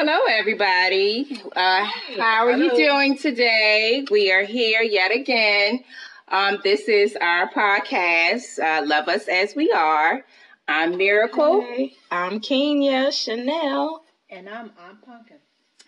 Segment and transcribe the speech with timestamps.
[0.00, 1.42] Hello, everybody.
[1.56, 1.84] Uh,
[2.18, 4.06] how are you doing today?
[4.08, 5.82] We are here yet again.
[6.28, 10.24] Um, this is our podcast, uh, Love Us As We Are.
[10.68, 11.62] I'm Miracle.
[11.62, 14.04] Hey, I'm Kenya Chanel.
[14.30, 15.38] And I'm I'm Pumpkin.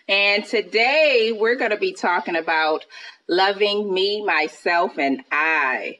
[0.09, 2.85] And today we're going to be talking about
[3.29, 5.99] loving me, myself, and I.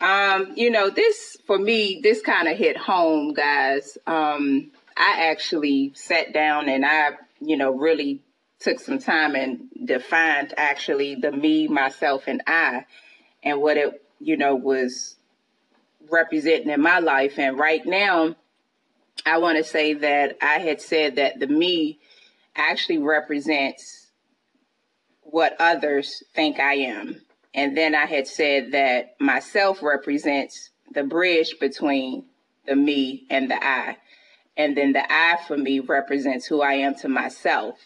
[0.00, 3.98] Um, you know, this for me, this kind of hit home, guys.
[4.06, 7.10] Um, I actually sat down and I
[7.44, 8.22] you know, really
[8.60, 12.86] took some time and defined actually the me, myself, and I,
[13.42, 15.16] and what it, you know, was
[16.10, 17.38] representing in my life.
[17.38, 18.36] And right now,
[19.26, 21.98] I want to say that I had said that the me
[22.54, 24.06] actually represents
[25.22, 27.20] what others think I am.
[27.54, 32.26] And then I had said that myself represents the bridge between
[32.66, 33.96] the me and the I.
[34.56, 37.78] And then the I for me represents who I am to myself.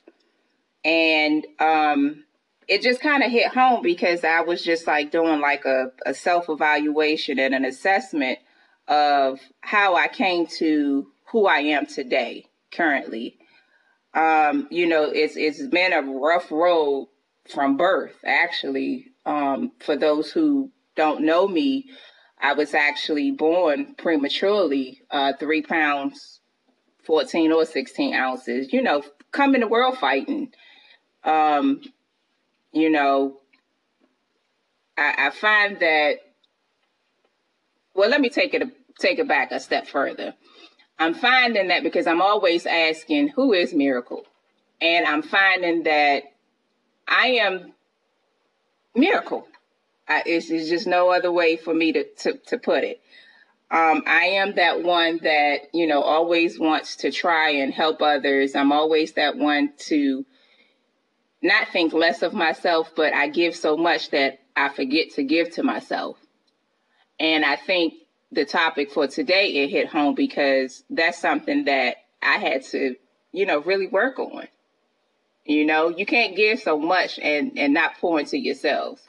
[0.84, 2.25] And um,
[2.69, 6.14] it just kind of hit home because I was just like doing like a, a
[6.14, 8.39] self evaluation and an assessment
[8.89, 13.36] of how I came to who I am today, currently.
[14.14, 17.08] Um, you know, it's it's been a rough road
[17.53, 19.06] from birth, actually.
[19.25, 21.86] Um, for those who don't know me,
[22.41, 26.36] I was actually born prematurely, uh, three pounds
[27.06, 30.52] 14 or 16 ounces, you know, come in the world fighting.
[31.24, 31.80] Um,
[32.72, 33.38] you know,
[34.96, 36.16] I, I find that,
[37.94, 38.62] well, let me take it,
[38.98, 40.34] take it back a step further.
[40.98, 44.24] I'm finding that because I'm always asking, who is Miracle?
[44.80, 46.24] And I'm finding that
[47.06, 47.72] I am
[48.94, 49.46] Miracle.
[50.08, 53.00] I, it's, it's, just no other way for me to, to, to put it.
[53.69, 58.55] Um, I am that one that, you know, always wants to try and help others.
[58.55, 60.25] I'm always that one to
[61.42, 65.50] not think less of myself, but I give so much that I forget to give
[65.55, 66.17] to myself.
[67.18, 67.95] And I think
[68.30, 72.95] the topic for today, it hit home because that's something that I had to,
[73.33, 74.46] you know, really work on.
[75.45, 79.02] You know, you can't give so much and, and not pour into yourselves.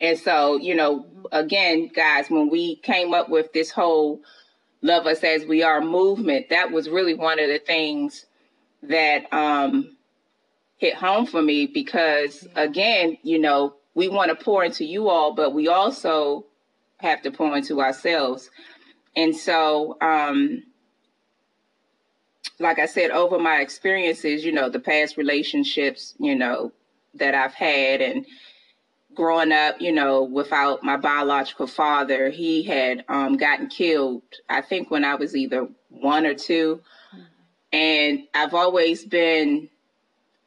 [0.00, 4.20] And so, you know, again, guys, when we came up with this whole
[4.82, 8.26] Love Us As We Are movement, that was really one of the things
[8.82, 9.96] that um,
[10.76, 15.34] hit home for me because, again, you know, we want to pour into you all,
[15.34, 16.44] but we also
[16.98, 18.50] have to pour into ourselves.
[19.16, 20.62] And so, um,
[22.58, 26.72] like I said, over my experiences, you know, the past relationships, you know,
[27.14, 28.26] that I've had and
[29.16, 34.90] growing up, you know, without my biological father, he had um, gotten killed, I think
[34.90, 36.80] when I was either one or 2
[37.72, 39.68] And I've always been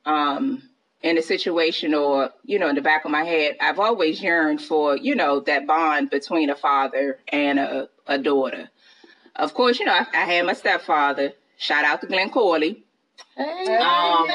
[0.05, 0.63] um,
[1.01, 4.61] in a situation or, you know, in the back of my head, I've always yearned
[4.61, 8.69] for, you know, that bond between a father and a, a daughter.
[9.35, 11.33] Of course, you know, I, I had my stepfather.
[11.57, 12.83] Shout out to Glenn Corley.
[13.35, 14.27] Hey, um,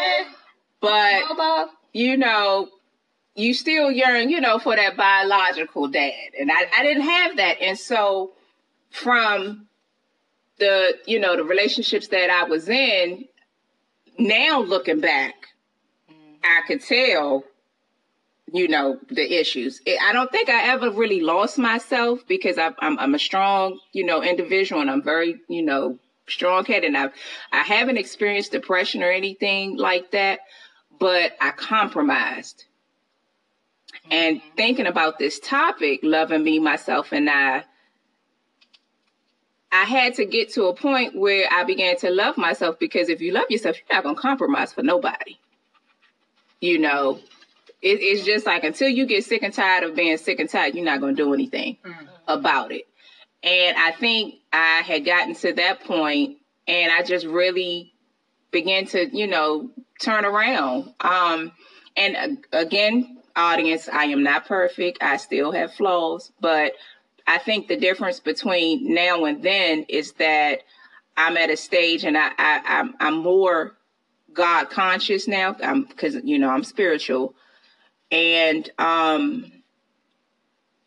[0.81, 2.69] but, you know,
[3.35, 6.13] you still yearn, you know, for that biological dad.
[6.39, 7.61] And I, I didn't have that.
[7.61, 8.33] And so
[8.91, 9.67] from
[10.59, 13.25] the, you know, the relationships that I was in,
[14.19, 15.35] now looking back,
[16.09, 16.35] mm-hmm.
[16.45, 17.43] I could tell,
[18.53, 19.81] you know, the issues.
[19.87, 24.07] I don't think I ever really lost myself because I, I'm, I'm a strong, you
[24.07, 26.95] know, individual and I'm very, you know, strong headed.
[26.95, 27.11] And I,
[27.51, 30.39] I haven't experienced depression or anything like that,
[31.01, 32.65] but I compromised
[34.11, 37.65] and thinking about this topic, loving me, myself, and I,
[39.73, 43.21] I had to get to a point where I began to love myself because if
[43.21, 45.39] you love yourself, you're not going to compromise for nobody.
[46.61, 47.19] You know,
[47.83, 50.75] it, it's just like until you get sick and tired of being sick and tired,
[50.75, 52.05] you're not going to do anything mm-hmm.
[52.27, 52.87] about it.
[53.43, 57.93] And I think I had gotten to that point and I just really
[58.51, 59.71] began to, you know,
[60.01, 60.95] turn around.
[61.01, 61.53] Um,
[61.97, 62.17] and
[62.53, 64.99] uh, again, audience, I am not perfect.
[65.03, 66.73] I still have flaws, but
[67.27, 70.61] I think the difference between now and then is that
[71.17, 73.77] I'm at a stage and I, I I'm, I'm more
[74.33, 75.57] God conscious now.
[75.63, 77.35] I'm because you know I'm spiritual,
[78.11, 79.53] and um,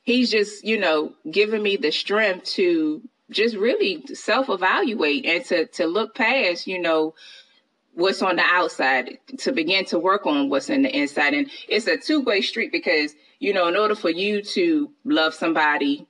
[0.03, 5.65] He's just you know giving me the strength to just really self evaluate and to
[5.67, 7.13] to look past you know
[7.97, 11.33] what's on the outside to begin to work on what's in the inside.
[11.33, 15.33] And it's a two way street because, you know, in order for you to love
[15.33, 16.07] somebody,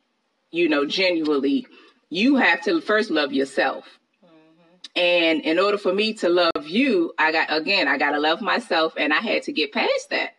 [0.51, 1.65] you know, genuinely,
[2.09, 3.85] you have to first love yourself.
[4.21, 4.99] Mm-hmm.
[4.99, 8.41] And in order for me to love you, I got, again, I got to love
[8.41, 10.31] myself and I had to get past that.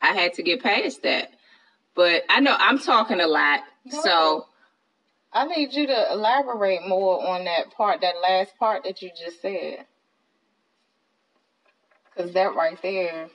[0.00, 1.32] I had to get past that.
[1.96, 3.62] But I know I'm talking a lot.
[3.84, 4.00] No.
[4.00, 4.46] So
[5.32, 9.42] I need you to elaborate more on that part, that last part that you just
[9.42, 9.86] said.
[12.14, 13.28] Because that right there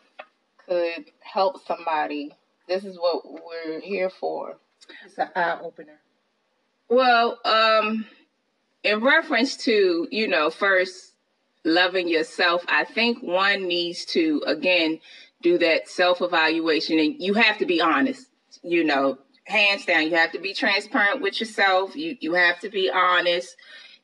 [0.67, 2.33] could help somebody.
[2.67, 4.57] This is what we're here for.
[5.05, 5.99] It's an eye opener.
[6.89, 8.05] Well, um,
[8.83, 11.13] in reference to, you know, first
[11.65, 14.99] loving yourself, I think one needs to, again,
[15.41, 18.27] do that self evaluation and you have to be honest,
[18.63, 20.03] you know, hands down.
[20.03, 21.95] You have to be transparent with yourself.
[21.95, 23.55] You, you have to be honest.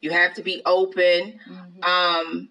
[0.02, 1.40] You have to be open.
[1.50, 1.84] Mm-hmm.
[1.84, 2.50] Um,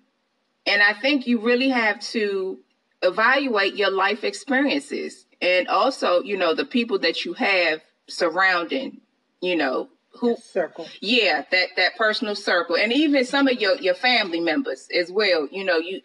[0.67, 2.59] and I think you really have to
[3.03, 9.01] evaluate your life experiences and also, you know, the people that you have surrounding,
[9.41, 10.87] you know, who Circle.
[11.01, 15.49] yeah, that that personal circle, and even some of your your family members as well.
[15.51, 16.03] You know, you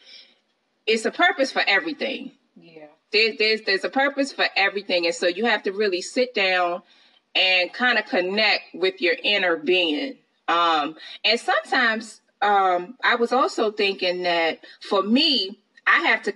[0.86, 2.32] it's a purpose for everything.
[2.56, 2.86] Yeah.
[3.12, 6.82] There's there's there's a purpose for everything, and so you have to really sit down
[7.36, 10.16] and kind of connect with your inner being.
[10.48, 16.34] Um, and sometimes um, I was also thinking that for me, I have to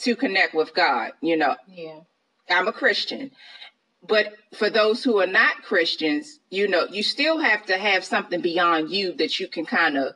[0.00, 1.12] to connect with God.
[1.20, 2.00] You know, Yeah.
[2.50, 3.30] I'm a Christian.
[4.06, 8.40] But for those who are not Christians, you know, you still have to have something
[8.42, 10.14] beyond you that you can kind of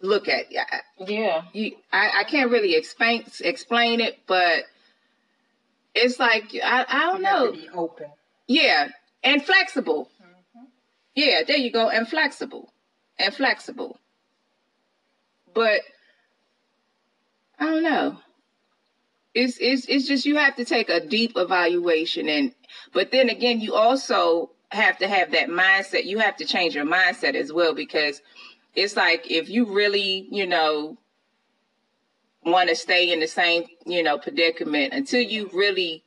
[0.00, 0.50] look at.
[0.50, 0.64] Yeah,
[0.98, 1.42] Yeah.
[1.52, 4.64] You, I, I can't really explain explain it, but
[5.94, 7.52] it's like I, I don't You know.
[7.52, 8.06] be open.
[8.46, 8.88] Yeah,
[9.22, 10.10] and flexible.
[11.14, 12.72] Yeah, there you go, and flexible,
[13.18, 13.98] and flexible.
[15.54, 15.80] But
[17.58, 18.18] I don't know.
[19.34, 22.54] It's it's it's just you have to take a deep evaluation, and
[22.92, 26.04] but then again, you also have to have that mindset.
[26.04, 28.22] You have to change your mindset as well because
[28.74, 30.96] it's like if you really, you know,
[32.44, 36.02] want to stay in the same, you know, predicament until you really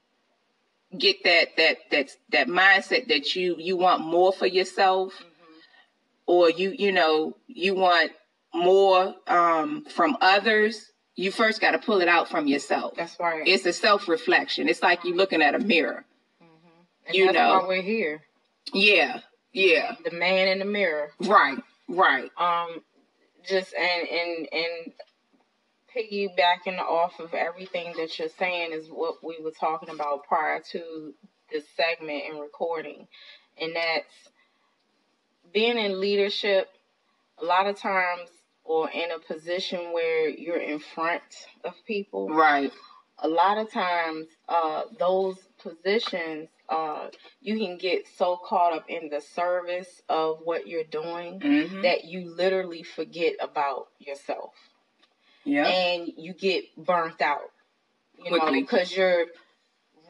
[0.97, 5.23] get that that that that mindset that you you want more for yourself
[6.29, 8.11] or you you know you want
[8.53, 13.41] more um from others you first got to pull it out from yourself That's right.
[13.47, 16.05] it's a self-reflection it's like you're looking at a mirror
[17.07, 17.59] and you that's know.
[17.61, 18.21] why we're here.
[18.73, 19.21] yeah
[19.53, 21.09] yeah The man in the mirror.
[21.21, 22.81] right right um
[23.47, 24.93] just and and and
[25.95, 31.13] piggybacking off of everything that you're saying is what we were talking about prior to
[31.51, 33.07] this segment and recording
[33.59, 34.05] and that's
[35.53, 36.69] being in leadership
[37.41, 38.29] a lot of times
[38.63, 41.23] or in a position where you're in front
[41.63, 42.71] of people right.
[43.19, 47.07] a lot of times uh, those positions uh,
[47.41, 51.81] you can get so caught up in the service of what you're doing mm-hmm.
[51.81, 54.53] that you literally forget about yourself.
[55.45, 57.51] Yeah and you get burnt out
[58.23, 59.25] you know because you're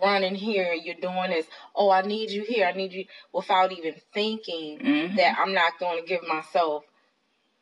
[0.04, 3.96] running here you're doing this oh i need you here i need you without even
[4.13, 5.16] thinking Mhm.
[5.18, 6.84] that i'm not going to give myself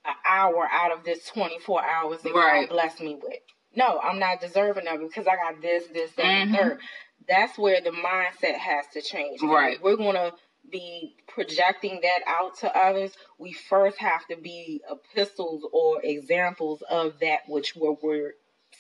[0.06, 2.68] an hour out of this 24 hours that Right.
[2.68, 3.40] god blessed me with
[3.76, 6.58] no i'm not deserving of it because i got this this that and Mhm.
[6.58, 6.80] third
[7.28, 9.76] that's where the mindset has to change Right.
[9.76, 10.34] If we're going to
[10.70, 17.20] be projecting that out to others, we first have to be epistles or examples of
[17.20, 18.34] that which we're, we're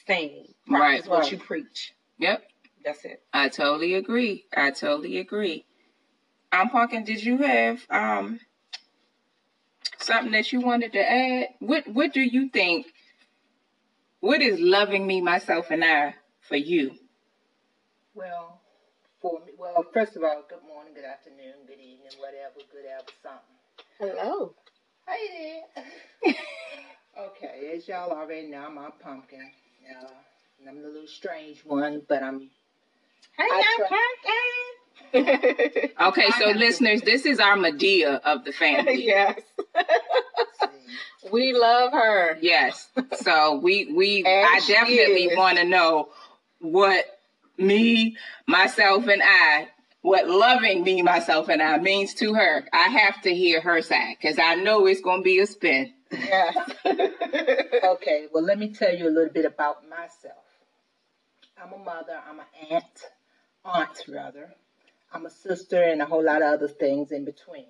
[0.05, 0.53] saying.
[0.67, 0.79] Right.
[0.79, 1.31] Practice what Right.
[1.33, 1.93] you preach.
[2.19, 2.43] yep
[2.87, 3.21] That's it.
[3.33, 4.45] I totally agree.
[4.55, 5.65] I totally agree.
[6.53, 8.39] I'm Pumpkin, did you have um
[9.97, 11.47] something that you wanted to add?
[11.59, 12.85] What what do you think
[14.21, 16.95] what is loving me, myself, and I for you?
[18.15, 18.61] Well,
[19.21, 23.03] for me, well, first of all, good morning, good afternoon, good evening, whatever, good ever
[23.21, 24.15] something.
[24.15, 24.55] Hello.
[25.05, 25.61] Hey
[26.23, 26.33] there.
[27.27, 29.51] okay, as y'all already know, I'm a pumpkin.
[30.01, 30.07] Uh,
[30.59, 32.49] and I'm a little strange one, but I'm.
[33.37, 34.33] Hey, I I'm Pumpkin.
[35.99, 39.05] Okay, so I have to- listeners, this is our Madea of the family.
[39.05, 39.39] yes.
[41.31, 42.37] We love her.
[42.41, 42.89] Yes.
[43.21, 46.09] So we we And I definitely want to know
[46.59, 47.05] what
[47.57, 48.15] me,
[48.47, 49.67] myself, and I,
[50.01, 52.65] what loving me, myself, and I means to her.
[52.71, 55.93] I have to hear her side because I know it's gonna be a spin.
[56.11, 56.55] Yes.
[56.85, 60.43] okay, well, let me tell you a little bit about myself.
[61.61, 62.85] I'm a mother, I'm an aunt,
[63.67, 64.55] aunt rather.
[65.11, 67.65] I'm a sister, and a whole lot of other things in between.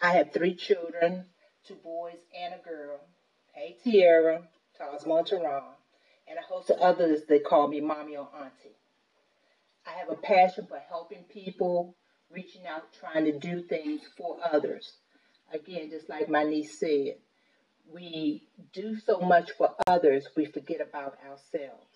[0.00, 1.24] I have three children,
[1.66, 3.00] two boys and a girl.
[3.52, 4.42] Hey, Tierra,
[4.78, 5.62] Cosmo, and Tehran,
[6.28, 8.76] and a host of others that call me mommy or auntie.
[9.86, 11.94] I have a passion for helping people,
[12.30, 14.92] reaching out, trying to do things for others.
[15.52, 17.16] Again, just like my niece said,
[17.92, 21.86] we do so much for others, we forget about ourselves.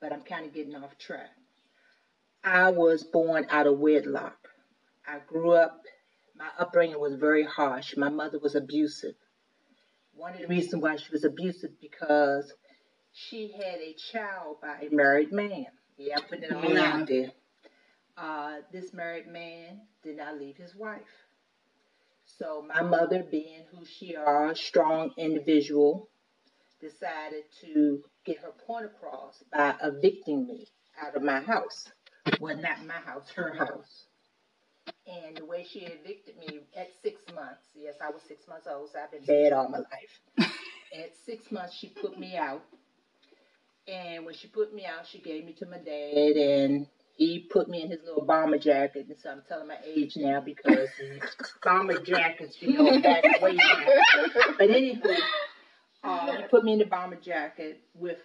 [0.00, 1.30] But I'm kind of getting off track.
[2.44, 4.36] I was born out of wedlock.
[5.06, 5.82] I grew up,
[6.36, 7.96] my upbringing was very harsh.
[7.96, 9.14] My mother was abusive.
[10.14, 12.52] One of the reasons why she was abusive because
[13.12, 15.66] she had a child by a married man.
[15.96, 17.00] Yeah, I'm putting it all yeah.
[17.00, 17.32] out there.
[18.16, 21.02] Uh, this married man did not leave his wife.
[22.24, 26.08] So my mother, being who she are, a strong individual,
[26.80, 30.68] decided to get her point across by evicting me
[31.00, 31.90] out of my house.
[32.40, 34.04] Well, not my house, her house.
[35.06, 38.90] And the way she evicted me at six months, yes, I was six months old,
[38.92, 40.50] so I've been bad all my life.
[40.94, 42.62] at six months, she put me out.
[43.86, 47.68] And when she put me out, she gave me to my dad, and he put
[47.68, 49.06] me in his little bomber jacket.
[49.08, 50.88] And so I'm telling my age now because
[51.64, 53.86] bomber jackets, you know, back way back.
[54.58, 55.16] But anyway,
[56.04, 58.18] uh, he put me in the bomber jacket with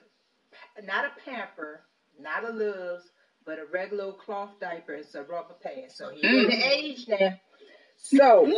[0.83, 1.81] not a pamper,
[2.19, 3.01] not a Luvs,
[3.45, 5.97] but a regular cloth diaper and some rubber pants.
[5.97, 6.47] So he's mm.
[6.47, 7.39] the age now.
[7.97, 8.45] So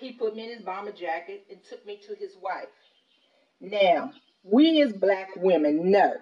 [0.00, 2.68] he put me in his bomber jacket and took me to his wife.
[3.60, 6.14] Now, we as black women know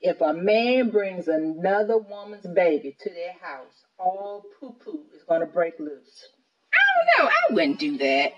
[0.00, 5.40] if a man brings another woman's baby to their house, all poo poo is going
[5.40, 6.28] to break loose.
[6.72, 7.30] I don't know.
[7.30, 8.32] I wouldn't do that.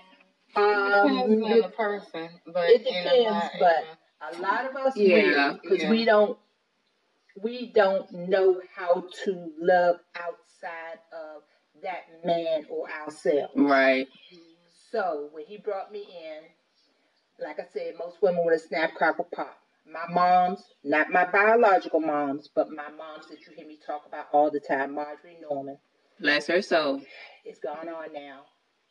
[0.55, 3.13] Um, it depends on the person, but it depends.
[3.13, 3.85] You know, but
[4.21, 5.89] a lot of us yeah, because yeah.
[5.89, 6.37] we don't
[7.41, 11.43] we don't know how to love outside of
[11.81, 13.53] that man or ourselves.
[13.55, 14.07] Right.
[14.91, 19.27] So when he brought me in, like I said, most women would have snap, crackle,
[19.33, 19.57] pop.
[19.91, 24.27] My moms, not my biological moms, but my moms that you hear me talk about
[24.31, 25.77] all the time, Marjorie Norman.
[26.19, 27.01] Bless her soul.
[27.43, 28.41] It's gone on now.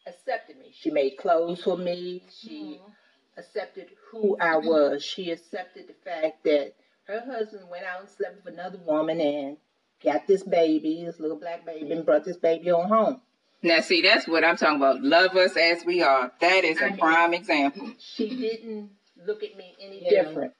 [0.07, 0.75] Accepted me.
[0.75, 2.25] She made clothes for me.
[2.41, 2.93] She mm
[3.40, 5.02] accepted who I was.
[5.04, 9.56] She accepted the fact that her husband went out and slept with another woman and
[10.02, 13.20] got this baby, this little black baby, and brought this baby on home.
[13.62, 15.02] Now, see, that's what I'm talking about.
[15.02, 16.32] Love us as we are.
[16.40, 17.90] That is a I prime mean, example.
[17.99, 18.90] She didn't
[19.26, 20.23] look at me any yeah.
[20.23, 20.52] different.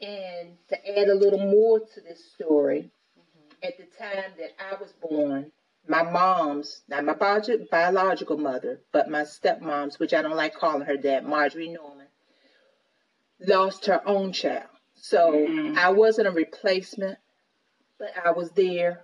[0.00, 3.66] And to add a little more to this story, mm-hmm.
[3.66, 5.52] at the time that I was born,
[5.86, 7.14] my mom's, not my
[7.70, 12.01] biological mother, but my stepmom's, which I don't like calling her that, Marjorie Norman,
[13.46, 14.66] lost her own child.
[14.94, 15.78] So mm-hmm.
[15.78, 17.18] I wasn't a replacement,
[17.98, 19.02] but I was there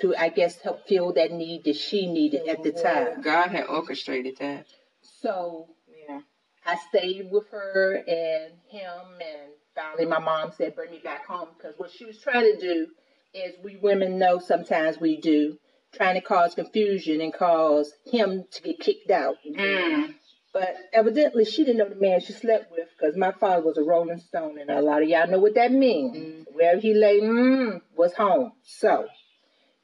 [0.00, 3.22] to, I guess, help fill that need that she needed at the time.
[3.22, 4.66] God had orchestrated that.
[5.02, 5.68] So
[6.08, 6.20] yeah,
[6.64, 11.48] I stayed with her and him, and finally my mom said, "Bring me back home,"
[11.56, 12.88] because what she was trying to do,
[13.34, 15.58] is we women know, sometimes we do,
[15.92, 19.36] trying to cause confusion and cause him to get kicked out.
[19.48, 20.14] Mm.
[20.52, 23.84] But evidently, she didn't know the man she slept with because my father was a
[23.84, 26.16] Rolling Stone, and a lot of y'all know what that means.
[26.16, 26.44] Mm.
[26.52, 28.52] Where he lay, mm, was home.
[28.64, 29.06] So,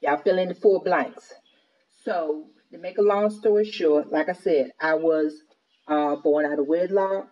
[0.01, 1.33] y'all fill in the four blanks.
[2.03, 5.33] So, to make a long story short, like I said, I was
[5.87, 7.29] uh, born out of wedlock.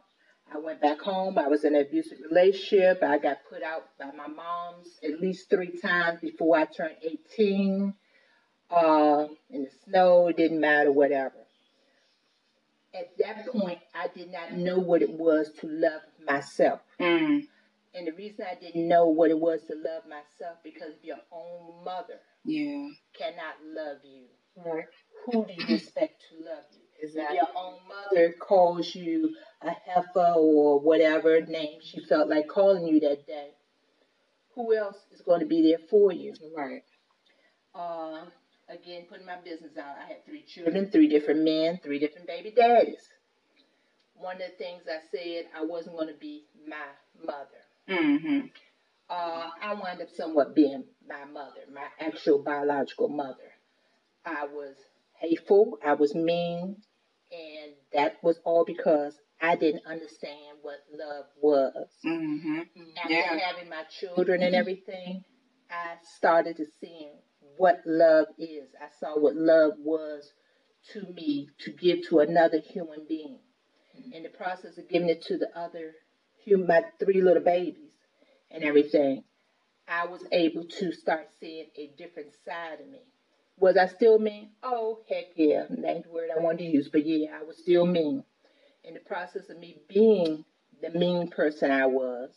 [0.54, 1.38] I went back home.
[1.38, 3.04] I was in an abusive relationship.
[3.04, 7.94] I got put out by my mom's at least three times before I turned 18.
[8.70, 11.45] Uh, in the snow, it didn't matter, whatever
[12.98, 16.82] at that point, I did not know what it was to love myself.
[17.00, 17.44] Mm.
[17.94, 21.84] And the reason I didn't know what it was to love myself because your own
[21.84, 22.90] mother yeah.
[23.18, 24.26] cannot love you.
[24.58, 24.86] Right.
[25.26, 26.82] Who do you expect to love you?
[27.02, 27.38] Exactly.
[27.38, 32.88] If your own mother calls you a heifer or whatever name she felt like calling
[32.88, 33.50] you that day,
[34.56, 36.34] who else is going to be there for you?
[36.56, 36.84] Right.
[37.74, 38.26] Uh,
[38.70, 39.96] again, putting my business out.
[40.04, 43.08] I had three children, three different men, three different baby daddies.
[44.16, 47.46] One of the things I said, I wasn't going to be my mother.
[47.90, 48.48] Mm-hmm.
[49.10, 53.52] Uh, I wound up somewhat being my mother, my actual biological mother.
[54.26, 54.76] I was
[55.20, 56.78] hateful, I was mean,
[57.32, 61.88] and that was all because I didn't understand what love was.
[62.04, 62.62] Mm-hmm.
[62.98, 63.38] After yeah.
[63.38, 65.24] having my children and everything,
[65.70, 67.12] I started to see
[67.58, 68.70] what love is.
[68.82, 70.32] I saw what love was
[70.94, 73.40] to me to give to another human being.
[74.12, 75.94] In the process of giving it to the other
[76.44, 77.92] human, my three little babies
[78.52, 79.24] and everything,
[79.88, 83.02] I was able to start seeing a different side of me.
[83.58, 84.50] Was I still mean?
[84.64, 85.66] Oh, heck yeah.
[85.70, 88.24] That ain't the word I wanted to use, but yeah, I was still mean.
[88.84, 90.44] In the process of me being
[90.82, 92.32] the mean person I was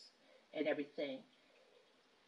[0.54, 1.18] and everything,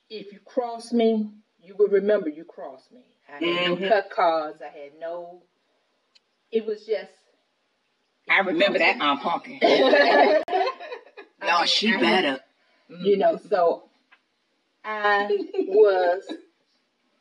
[0.08, 1.30] if you cross me,
[1.62, 3.04] you will remember you crossed me.
[3.28, 3.82] I had mm-hmm.
[3.82, 4.62] no cut cards.
[4.62, 5.42] I had no.
[6.50, 7.12] It was just.
[8.28, 9.58] I remember that Aunt Pumpkin.
[11.42, 12.40] Y'all, she better.
[12.88, 13.84] You know, so
[14.84, 15.28] I
[15.68, 16.22] was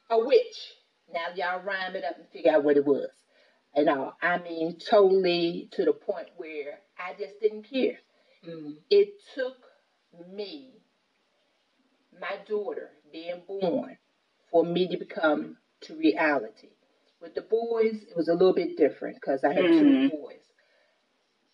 [0.10, 0.74] a witch.
[1.12, 3.10] Now y'all rhyme it up and figure out what it was.
[3.76, 8.00] You know, I mean, totally to the point where I just didn't care.
[8.48, 8.76] Mm.
[8.90, 9.58] It took
[10.32, 10.72] me,
[12.20, 13.98] my daughter, being born,
[14.52, 16.70] for me to become to reality.
[17.22, 20.12] With the boys, it was a little bit different because I had two Mhm.
[20.12, 20.54] boys.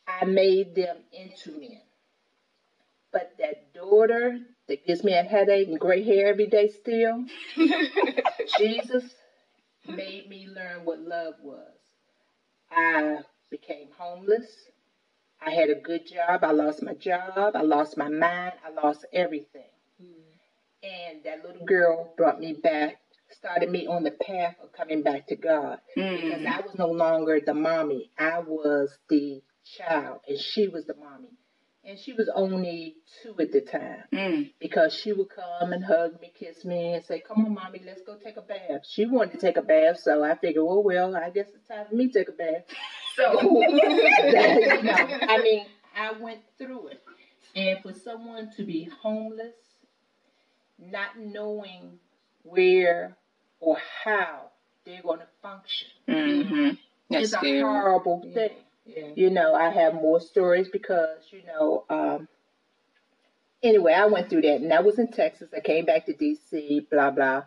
[0.07, 1.81] I made them into men.
[3.11, 7.25] But that daughter that gives me a headache and gray hair every day still,
[8.57, 9.15] Jesus
[9.87, 11.77] made me learn what love was.
[12.71, 14.71] I became homeless.
[15.41, 16.43] I had a good job.
[16.43, 17.55] I lost my job.
[17.55, 18.53] I lost my mind.
[18.65, 19.69] I lost everything.
[20.83, 22.97] And that little girl brought me back,
[23.31, 25.79] started me on the path of coming back to God.
[25.95, 26.47] Because Mm.
[26.47, 28.11] I was no longer the mommy.
[28.17, 31.29] I was the child, and she was the mommy.
[31.83, 34.53] And she was only two at the time Mm.
[34.59, 38.01] because she would come and hug me, kiss me, and say, "Come on, mommy, let's
[38.01, 41.15] go take a bath." She wanted to take a bath, so I figured, "Oh well,
[41.15, 42.63] I guess it's time for me to take a bath."
[43.15, 43.79] So, you
[44.83, 45.65] know, I mean,
[45.95, 47.01] I went through it,
[47.55, 49.53] and for someone to be homeless,
[50.79, 51.99] not knowing
[52.43, 53.15] where
[53.59, 54.51] or how
[54.85, 56.69] they're going to function, hmm
[57.09, 57.61] That's is a scary.
[57.61, 58.51] horrible thing.
[58.85, 59.07] Yeah.
[59.15, 62.27] You know, I have more stories because, you know, um,
[63.63, 65.49] anyway, I went through that and I was in Texas.
[65.55, 67.43] I came back to DC, blah, blah.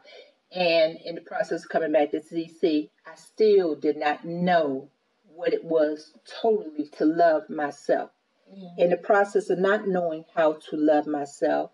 [0.52, 4.88] And in the process of coming back to DC, I still did not know
[5.34, 8.10] what it was totally to love myself.
[8.52, 8.84] Yeah.
[8.84, 11.70] In the process of not knowing how to love myself,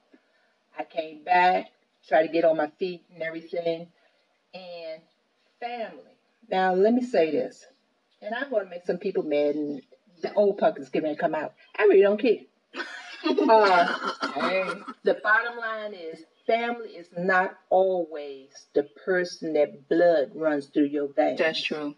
[0.78, 1.70] I came back,
[2.06, 3.88] tried to get on my feet and everything,
[4.52, 5.00] and
[5.60, 6.02] family.
[6.50, 7.64] Now, let me say this,
[8.20, 9.82] and I'm going to make some people mad, and
[10.22, 11.52] the old punk is going to come out.
[11.78, 12.38] I really don't care.
[13.48, 14.68] uh, Hey.
[15.04, 21.08] the bottom line is, family is not always the person that blood runs through your
[21.14, 21.38] veins.
[21.38, 21.94] That's true.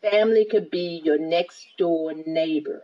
[0.00, 2.82] Family could be your next door neighbor.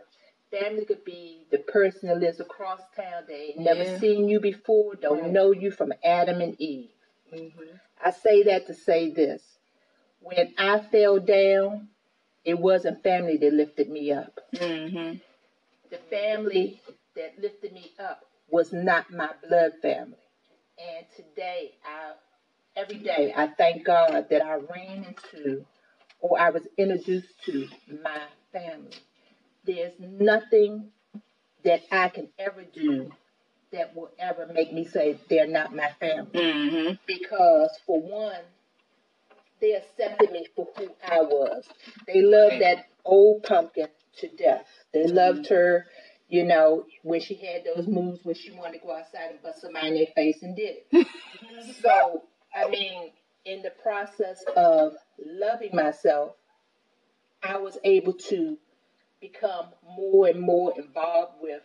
[0.55, 3.99] Family could be the person that lives across town They ain't never Yeah.
[3.99, 5.31] seen you before, don't Right.
[5.31, 6.91] know you from Adam and Eve.
[7.31, 7.79] Mhm.
[8.01, 9.59] I say that to say this.
[10.21, 11.89] When I fell down,
[12.45, 14.39] it wasn't family that lifted me up.
[14.57, 15.13] hmm
[15.89, 16.81] The family
[17.15, 20.17] that lifted me up was not my blood family.
[20.79, 22.13] And today, I,
[22.75, 25.65] every day, I thank God that I ran into
[26.19, 28.21] or I was introduced to my
[28.53, 28.91] family.
[29.65, 30.91] There's nothing
[31.63, 33.11] that I can ever do
[33.71, 36.29] that will ever make me say they're not my family.
[36.33, 38.41] hmm Because, for one,
[39.61, 41.65] they accepted me for who I was.
[42.07, 43.87] They loved that old pumpkin
[44.19, 44.67] to death.
[44.93, 45.87] They loved her,
[46.29, 49.61] you know, when she had those moves when she wanted to go outside and bust
[49.61, 51.07] somebody in their face and did it.
[51.81, 52.23] so,
[52.55, 53.11] I mean,
[53.45, 54.93] in the process of
[55.25, 56.33] loving myself,
[57.43, 58.57] I was able to
[59.31, 61.61] become more and more involved with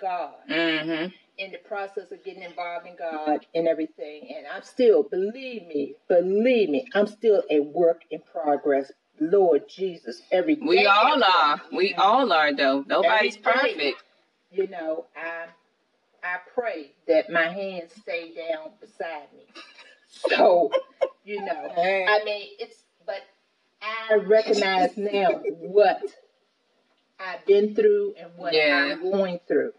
[0.00, 4.32] God hmm in the process of getting involved in God and everything.
[4.36, 8.92] And I'm still, believe me, believe me, I'm still a work in progress.
[9.20, 10.66] Lord Jesus, every day.
[10.66, 11.60] We all are.
[11.72, 12.84] We all are, though.
[12.86, 13.42] Nobody's day.
[13.42, 14.02] perfect.
[14.50, 15.46] You know, I
[16.22, 19.46] I pray that my hands stay down beside me.
[20.08, 20.70] So,
[21.24, 23.22] you know, I mean, it's, but
[23.82, 26.02] I recognize now what
[27.18, 28.90] I've been through and what Yeah.
[28.92, 29.72] I'm going through.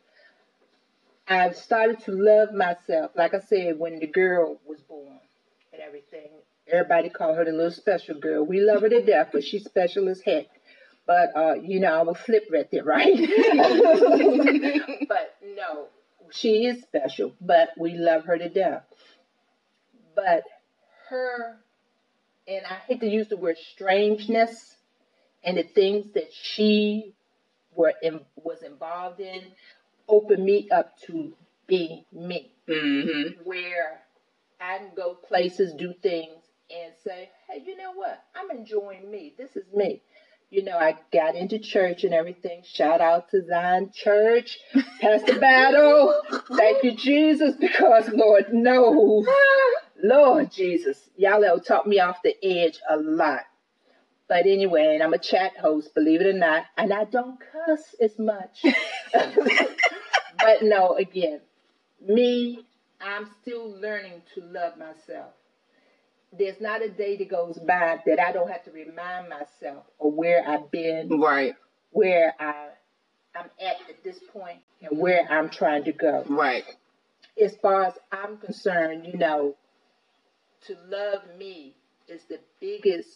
[1.27, 3.11] I've started to love myself.
[3.15, 5.19] Like I said, when the girl was born
[5.73, 6.29] and everything,
[6.67, 8.43] everybody called her the little special girl.
[8.43, 10.45] We love her to death, but she's special as heck.
[11.07, 13.15] But, uh, you know, I will flip right there, right?
[15.07, 15.87] but no,
[16.31, 18.83] she is special, but we love her to death.
[20.15, 20.43] But
[21.09, 21.57] her,
[22.47, 24.75] and I hate to use the word strangeness,
[25.43, 27.13] and the things that she
[27.75, 29.41] were in, was involved in,
[30.07, 31.33] opened me up to
[31.67, 34.01] be me, hmm where
[34.59, 38.23] I can go places, do things, and say, hey, you know what?
[38.35, 39.33] I'm enjoying me.
[39.37, 40.01] This is me.
[40.49, 42.61] You know, I got into church and everything.
[42.63, 44.59] Shout out to Zion Church,
[45.01, 46.13] Pastor Battle.
[46.55, 49.25] Thank you, Jesus, because Lord knows,
[50.03, 53.41] Lord Jesus, y'all have taught me off the edge a lot.
[54.27, 57.95] But anyway, and I'm a chat host, believe it or not, and I don't cuss
[58.01, 58.65] as much.
[59.13, 61.41] but no, again,
[62.01, 62.65] me,
[62.99, 65.31] I'm still learning to love myself.
[66.37, 70.13] There's not a day that goes by that I don't have to remind myself of
[70.13, 71.55] where I've been, Right.
[71.91, 72.69] where I
[73.35, 76.23] I'm at at this point and where I'm trying to go.
[76.27, 76.63] Right.
[77.41, 79.55] As far as I'm concerned, you know,
[80.67, 81.75] to love me
[82.07, 83.09] is the biggest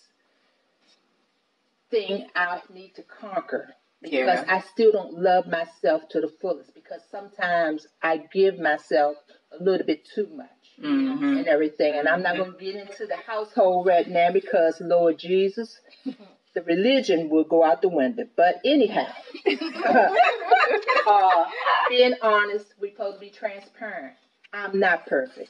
[1.89, 4.45] thing I need to conquer because Yeah.
[4.47, 9.17] I still don't love myself to the fullest because sometimes I give myself
[9.51, 10.49] a little bit too much
[10.79, 11.95] hmm and everything.
[11.95, 15.79] And I'm not going to get into the household right now because, Lord Jesus,
[16.53, 18.25] the religion will go out the window.
[18.35, 19.07] But anyhow,
[21.07, 21.45] uh,
[21.89, 24.15] being honest, we're supposed to be transparent.
[24.53, 25.49] I'm not perfect.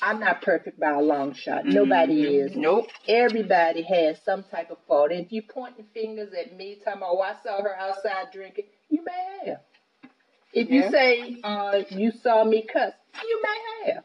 [0.00, 1.64] I'm not perfect by a long shot.
[1.64, 2.54] Nobody is.
[2.56, 2.88] Nope.
[3.08, 5.10] Everybody has some type of fault.
[5.10, 8.66] And if you pointing fingers at me, talking about, oh, I saw her outside drinking,
[8.88, 9.60] you may have.
[10.52, 12.92] If you say uh, you saw me cuss,
[13.26, 14.04] you may have.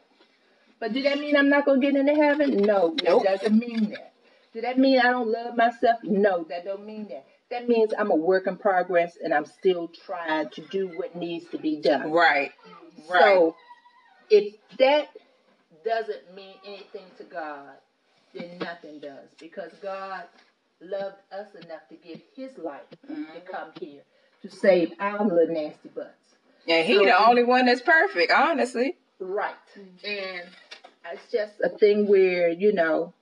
[0.80, 2.56] But do that mean I'm not gonna get into heaven?
[2.56, 3.24] No, Nope.
[3.24, 4.12] that doesn't mean that.
[4.54, 5.98] Do that mean I don't love myself?
[6.02, 7.26] No, that don't mean that.
[7.50, 11.46] That means I'm a work in progress and I'm still trying to do what needs
[11.50, 12.10] to be done.
[12.10, 12.52] Right.
[13.10, 13.20] Right.
[13.20, 13.56] So
[14.30, 15.08] if that
[15.84, 17.74] doesn't mean anything to God,
[18.34, 19.28] then nothing does.
[19.38, 20.24] Because God
[20.80, 23.38] loved us enough to give his life to mm-hmm.
[23.50, 24.02] come here
[24.42, 26.36] to save our little nasty butts.
[26.68, 28.96] and he so- the only one that's perfect, honestly.
[29.20, 29.54] Right.
[29.78, 30.06] Mm-hmm.
[30.06, 30.48] And
[31.12, 33.14] it's just a thing where, you know,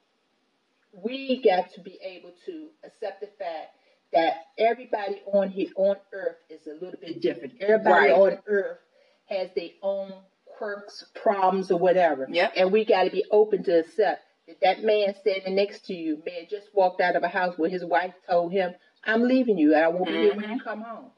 [0.93, 3.75] we got to be able to accept the fact
[4.13, 7.55] that everybody on here on earth is a little bit different.
[7.61, 8.13] Everybody Right.
[8.13, 8.79] on earth
[9.27, 10.13] has their own
[10.57, 12.27] quirks, problems, or whatever.
[12.31, 12.53] Yep.
[12.57, 16.23] And we got to be open to accept that that man standing next to you,
[16.25, 19.75] man, just walked out of a house where his wife told him, I'm leaving you.
[19.75, 20.69] I won't be here when you mm-hmm.
[20.69, 21.11] come home.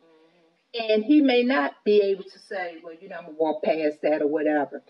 [0.79, 3.63] And he may not be able to say, well, you know, I'm going to walk
[3.63, 4.83] past that or whatever.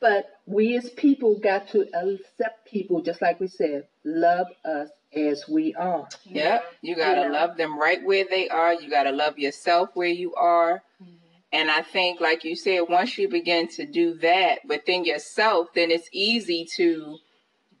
[0.00, 5.48] But we as people got to accept people, just like we said, love us as
[5.48, 6.08] we are.
[6.24, 6.64] Yep.
[6.82, 7.34] You gotta You know.
[7.34, 8.74] love them right where they are.
[8.74, 10.82] You gotta love yourself where you are.
[11.02, 11.19] Mm-hmm.
[11.52, 15.90] And I think, like you said, once you begin to do that within yourself, then
[15.90, 17.18] it's easy to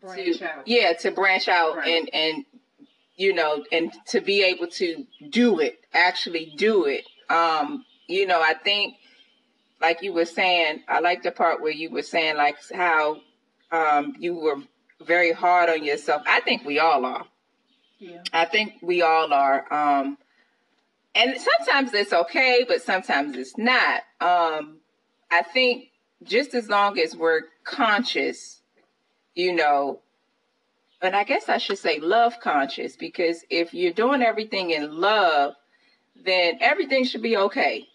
[0.00, 0.66] Branch to, out.
[0.66, 1.88] Yeah, to branch out Right.
[1.88, 2.44] and and
[3.16, 7.04] you know, and to be able to do it, actually do it.
[7.28, 8.94] Um, you know, I think
[9.80, 13.20] like you were saying, I like the part where you were saying like how
[13.70, 14.56] um you were
[15.04, 16.22] very hard on yourself.
[16.26, 17.26] I think we all are.
[17.98, 18.22] Yeah.
[18.32, 19.70] I think we all are.
[19.72, 20.16] Um,
[21.14, 24.02] and sometimes it's okay, but sometimes it's not.
[24.20, 24.78] Um,
[25.30, 25.90] I think
[26.22, 28.60] just as long as we're conscious,
[29.34, 30.00] you know,
[31.02, 35.54] and I guess I should say love conscious, because if you're doing everything in love,
[36.24, 37.86] then everything should be okay.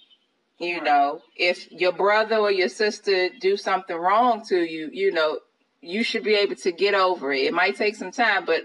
[0.57, 5.39] You know, if your brother or your sister do something wrong to you, you know,
[5.81, 7.41] you should be able to get over it.
[7.41, 8.61] It might take some time, but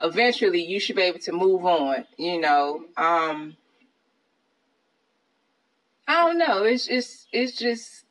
[0.00, 2.84] eventually you should be able to move on, you know.
[2.96, 3.56] Um
[6.06, 6.64] I don't know.
[6.64, 8.04] It's just it's just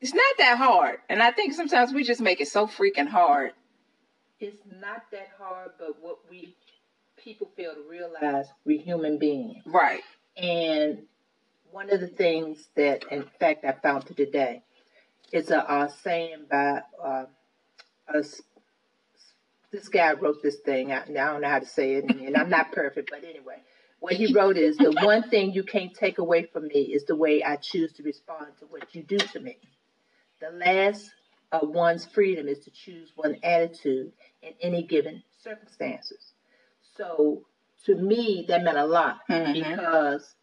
[0.00, 0.98] it's not that hard.
[1.08, 3.52] And I think sometimes we just make it so freaking hard.
[4.40, 6.54] It's not that hard, but what we
[7.16, 9.64] people fail to realize, we're human beings.
[9.66, 10.02] Right.
[10.36, 11.02] And
[11.70, 14.62] one of the things that, in fact, I found to today
[15.32, 17.24] is a, uh saying by uh,
[18.08, 18.24] a
[19.72, 20.92] this guy wrote this thing.
[20.92, 23.56] I, I don't know how to say it, and, and I'm not perfect, but anyway,
[24.06, 27.16] what he wrote is the one thing you can't take away from me is the
[27.16, 29.58] way I choose to respond to what you do to me.
[30.40, 31.10] The last
[31.50, 36.34] of one's freedom is to choose one attitude in any given circumstances.
[36.96, 37.46] So
[37.86, 39.52] to me, that meant a lot Mhm.
[39.52, 40.36] because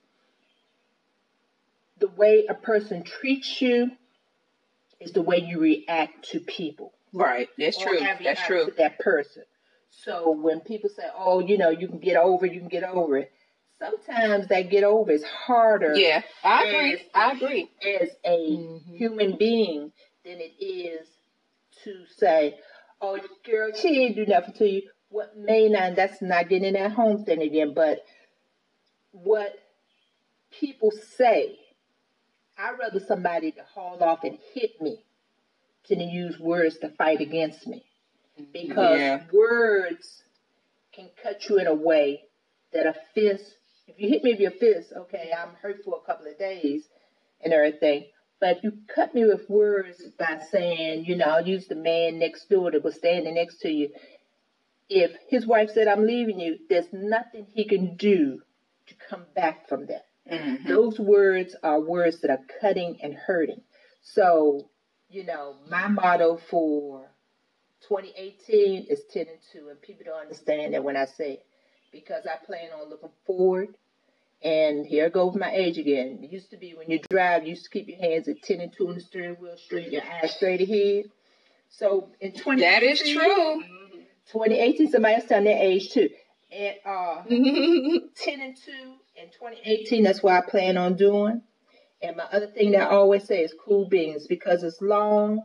[2.00, 3.92] the way a person treats you
[5.00, 6.92] is the way you react to people.
[7.14, 7.48] Right.
[7.58, 8.02] That's true.
[8.26, 8.74] That's true.
[8.78, 9.46] That person.
[9.90, 12.84] So when people say, "Oh, you know, you can get over, it, you can get
[12.84, 13.32] over it,"
[13.84, 16.22] sometimes that get over is harder Yeah.
[16.44, 16.90] I agree.
[16.92, 17.02] Yes.
[17.14, 17.70] I agree.
[17.84, 18.98] as a Mhm.
[18.98, 19.92] human being
[20.24, 21.08] than it is
[21.84, 22.60] to say,
[23.02, 26.92] "Oh, girl, she didn't do nothing to you." What may not, that's not getting that
[26.92, 28.06] home thing again, but
[29.12, 29.60] what
[30.52, 31.60] people say,
[32.58, 35.04] I'd rather somebody to haul off and hit me
[35.90, 37.86] than to use words to fight against me.
[38.52, 39.28] Because Yeah.
[39.32, 40.24] words
[40.92, 42.30] can cut you in a way
[42.72, 46.06] that a fist, if you hit me with your fist, okay, I'm hurt for a
[46.06, 46.90] couple of days
[47.42, 48.06] and everything.
[48.40, 52.20] But if you cut me with words by saying, you know, I'll use the man
[52.20, 53.90] next door that was standing next to you.
[54.90, 58.40] If his wife said, I'm leaving you, there's nothing he can do
[58.88, 60.04] to come back from that.
[60.30, 60.68] Mhm.
[60.68, 63.62] Those words are words that are cutting and hurting.
[64.02, 64.70] So,
[65.10, 67.10] you know, my motto for
[67.82, 71.44] 2018 is 10 and 2, and people don't understand that when I say it
[71.94, 73.70] because I plan on looking forward
[74.44, 76.20] And here I go goes my age again.
[76.24, 78.62] It used to be when you drive, you used to keep your hands at 10
[78.62, 81.06] and 2 on the steering wheel straight, your eyes straight ahead.
[81.70, 83.64] So in 2018, That is true.
[84.32, 86.10] 2018, somebody else telling their age too.
[86.52, 88.72] And uh, 10 and 2
[89.18, 91.42] in 2018, that's what I plan on doing.
[92.02, 95.44] And my other thing that I always say is cool beans because it's long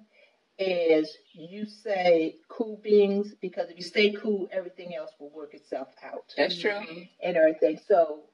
[0.59, 5.89] as you say cool beans, because if you stay cool, everything else will work itself
[6.03, 6.81] out That's true.
[7.23, 7.79] and everything.
[7.87, 8.25] So,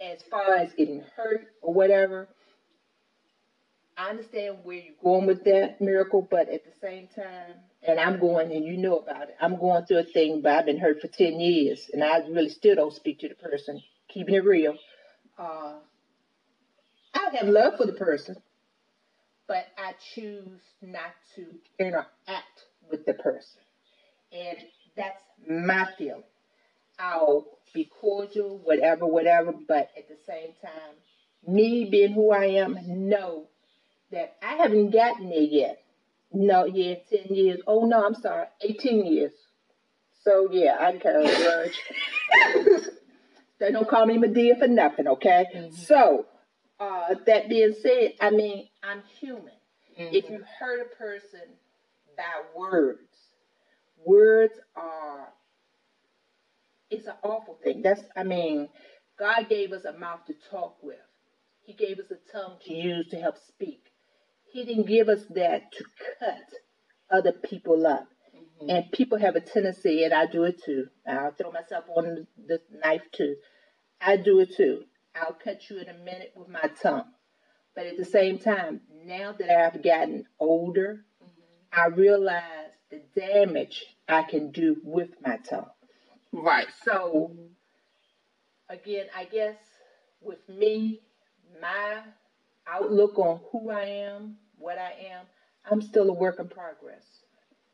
[0.00, 2.28] as far as getting hurt or whatever,
[3.98, 8.18] I understand where you're going with that miracle, but at the same time, and I'm
[8.18, 11.02] going, and you know about it, I'm going through a thing, but I've been hurt
[11.02, 14.76] for 10 years, and I really still don't speak to the person, keeping it real.
[15.38, 15.74] Uh,
[17.14, 18.36] I have love for the person,
[19.50, 21.44] but I choose not to
[21.80, 22.08] interact
[22.88, 23.60] with the person.
[24.32, 24.58] And
[24.96, 26.22] that's my feeling.
[27.00, 30.94] I'll be cordial, whatever, whatever, but at the same time,
[31.52, 33.48] me being who I am, know
[34.12, 35.82] that I haven't gotten there yet.
[36.32, 37.60] No, yeah, 10 years.
[37.66, 39.32] Oh, no, I'm sorry, 18 years.
[40.22, 42.76] So, yeah, I kind of grudge.
[43.58, 45.46] they don't call me Madea for nothing, okay?
[45.52, 45.74] Mm-hmm.
[45.74, 46.26] So,
[46.80, 49.52] uh, that being said, I mean, I'm human.
[49.96, 51.42] If you hurt a person
[52.16, 52.24] by
[52.56, 53.00] words,
[54.04, 55.28] words are
[56.90, 57.82] it's an awful thing.
[57.82, 58.68] That's I mean,
[59.18, 60.96] God gave us a mouth to talk with.
[61.62, 63.84] He gave us a tongue to use to help speak.
[64.52, 65.84] He didn't give us that to
[66.18, 66.44] cut
[67.10, 68.08] other people up.
[68.68, 70.86] And people have a tendency, and I do it too.
[71.06, 73.36] I'll throw myself on the knife too.
[74.00, 74.84] I do it too.
[75.20, 77.10] I'll cut you in a minute with my tongue.
[77.74, 81.04] But at the same time, now that I've gotten older,
[81.72, 82.42] I realize
[82.90, 85.70] the damage I can do with my tongue.
[86.32, 86.66] Right.
[86.84, 87.36] So,
[88.68, 89.56] again, I guess
[90.20, 91.00] with me,
[91.60, 92.00] my
[92.66, 95.26] outlook on who I am, what I am,
[95.70, 97.04] I'm still a work in progress.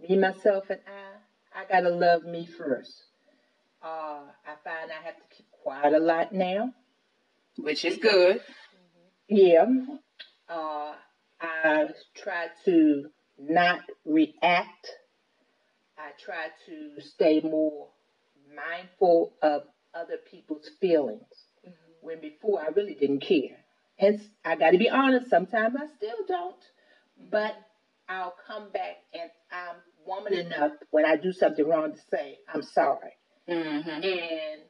[0.01, 3.05] Me, myself, and I, I gotta love me first.
[3.83, 6.73] Uh, I find I have to keep quiet a lot now.
[7.59, 8.41] Which is good.
[9.29, 9.67] Yeah.
[10.49, 10.93] Uh,
[11.41, 13.07] I try to
[13.39, 14.91] not react.
[15.99, 17.89] I try to stay more
[18.55, 19.63] mindful of
[19.95, 21.23] other people's feelings.
[22.01, 23.57] When before I really didn't care.
[23.99, 26.63] And I got to be honest, sometimes I still don't.
[27.31, 27.57] But
[28.09, 32.63] I'll come back and I'm woman enough when I do something wrong to say, I'm
[32.63, 33.13] sorry.
[33.49, 33.89] Mm-hmm.
[33.89, 34.63] And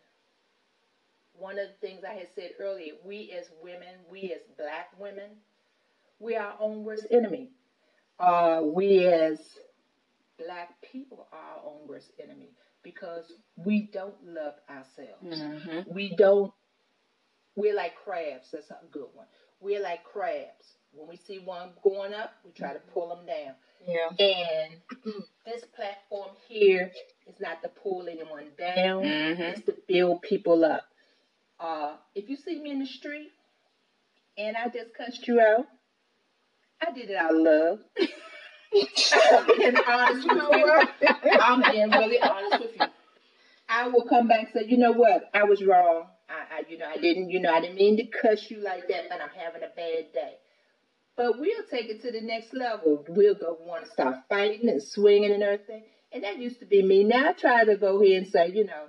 [1.38, 5.30] one of the things I had said earlier, we as women, we as black women,
[6.18, 7.50] we are our own worst enemy.
[8.18, 9.38] Uh, we as
[10.38, 12.50] black people are our own worst enemy
[12.82, 13.24] because
[13.56, 15.24] we don't love ourselves.
[15.24, 15.92] Mm-hmm.
[15.94, 16.52] We don't,
[17.54, 18.48] we're like crabs.
[18.52, 19.26] That's a good one.
[19.60, 20.76] We're like crabs.
[20.92, 23.54] When we see one going up, we try to pull them down.
[23.86, 24.08] Yeah.
[24.24, 24.72] And
[25.44, 26.90] this platform here
[27.26, 29.40] is not to pull anyone down, Mhm.
[29.40, 30.84] it's to build people up.
[31.58, 33.30] Uh, if you see me in the street
[34.36, 35.66] and I just cussed you out,
[36.86, 37.78] I did it out of love.
[39.28, 39.76] I'm being
[40.52, 40.82] you.
[41.40, 42.86] I'm being really honest with you.
[43.68, 46.06] I will come back and say, you know what, I was wrong.
[46.28, 48.88] I, I, you know, I didn't, you know, I didn't mean to cuss you like
[48.88, 50.34] that, but I'm having a bad day.
[51.16, 53.04] But we'll take it to the next level.
[53.08, 55.82] We'll go want to start fighting and swinging and everything.
[56.12, 57.04] And that used to be me.
[57.04, 58.84] Now I try to go here and say, you know,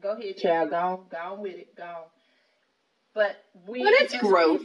[0.00, 2.04] go ahead, child, go on, go on with it, go on.
[3.14, 3.80] But we.
[3.80, 4.62] Well, that's growth.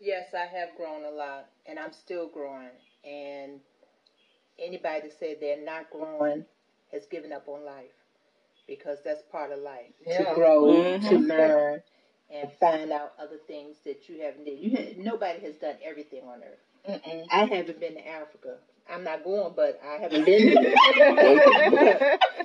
[0.00, 2.70] Yes, I have grown a lot, and I'm still growing.
[3.04, 3.60] And
[4.58, 6.44] anybody that said they're not growing
[6.92, 7.94] has given up on life,
[8.66, 10.28] because that's part of life Yeah.
[10.30, 11.08] to grow, Mhm.
[11.08, 11.82] to learn,
[12.30, 14.58] and find out other things that you haven't did.
[14.58, 16.60] You ha- nobody has done everything on earth.
[16.88, 17.26] Mm-mm.
[17.30, 18.58] I haven't been to Africa.
[18.92, 20.56] I'm not going, but I haven't been.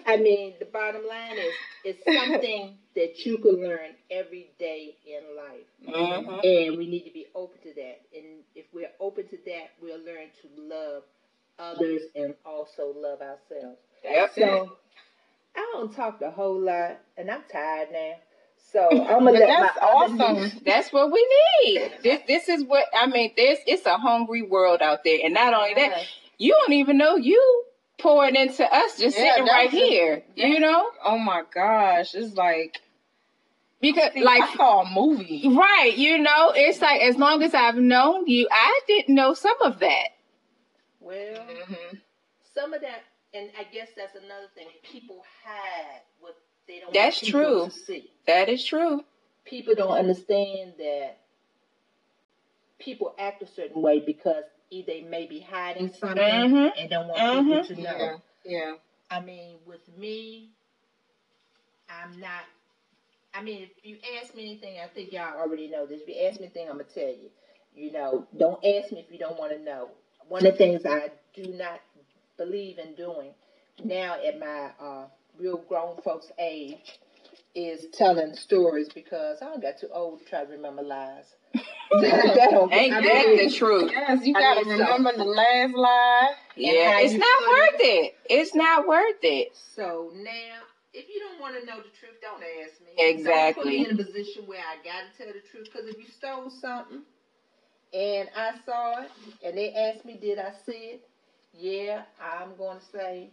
[0.07, 5.21] I mean, the bottom line is, it's something that you can learn every day in
[5.35, 5.95] life.
[5.95, 6.39] Mm-hmm.
[6.43, 8.01] And we need to be open to that.
[8.15, 11.03] And if we're open to that, we'll learn to love
[11.59, 13.79] others and also love ourselves.
[14.03, 14.31] Yep.
[14.35, 14.77] So
[15.55, 18.13] I don't talk a whole lot, and I'm tired now.
[18.71, 20.61] So I'm gonna let that's my awesome.
[20.65, 21.27] That's what we
[21.63, 21.91] need.
[22.03, 23.33] This this is what I mean.
[23.35, 26.05] This it's a hungry world out there, and not only that,
[26.37, 27.63] you don't even know you
[27.99, 30.23] pouring into us just Yeah, sitting right that's a- here.
[30.35, 32.79] You know, Oh my gosh, it's like
[33.81, 35.43] because like like I saw a movie.
[35.47, 39.61] right, you know, it's like as long as I've known you, I didn't know some
[39.61, 40.09] of that.
[40.99, 41.97] Well, Mm-hmm.
[42.53, 44.67] some of that, and I guess that's another thing.
[44.83, 46.35] People hide what
[46.67, 46.93] they don't.
[46.93, 47.65] That's want true.
[47.65, 48.11] To see.
[48.25, 49.03] That is true.
[49.45, 51.17] people don't understand that
[52.79, 54.56] people act a certain way because either
[54.87, 56.73] they may be hiding something Mhm.
[56.77, 57.67] and don't want Mhm.
[57.67, 57.97] people to know.
[57.97, 58.17] Yeah.
[58.45, 58.77] Yeah.
[59.11, 60.51] I mean, with me,
[61.89, 62.45] I'm not.
[63.33, 66.01] I mean, if you ask me anything, I think y'all already know this.
[66.01, 67.31] If you ask me anything, I'm gonna tell you.
[67.75, 69.91] You know, don't ask me if you don't want to know.
[70.27, 71.81] One of the things I do not
[72.37, 73.35] believe in doing
[73.83, 76.99] now at my uh, real grown folks age
[77.55, 81.36] is telling stories because I don't got too old to try to remember lies.
[81.53, 83.91] That Ain't I that mean, the truth?
[83.91, 86.33] Yes, you I gotta mean, so- remember the last lie.
[86.55, 88.15] Yeah, it's not put worth it.
[88.29, 89.55] It's not worth it.
[89.55, 90.31] So now,
[90.93, 92.91] if you don't want to know the truth, don't ask me.
[92.97, 93.77] Exactly.
[93.77, 95.69] Don't put me in a position where I got to tell the truth.
[95.71, 97.01] Because if you stole something
[97.93, 99.11] and I saw it
[99.45, 101.07] and they asked me, did I see it?
[101.57, 103.29] Yeah, I'm going to say,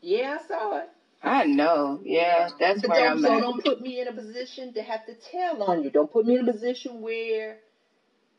[0.00, 0.88] yeah, I saw it.
[1.22, 2.00] I know.
[2.04, 3.40] Yeah, that's But where don't, I'm so at.
[3.40, 5.90] don't put me in a position to have to tell on you.
[5.90, 7.58] Don't put me in a position where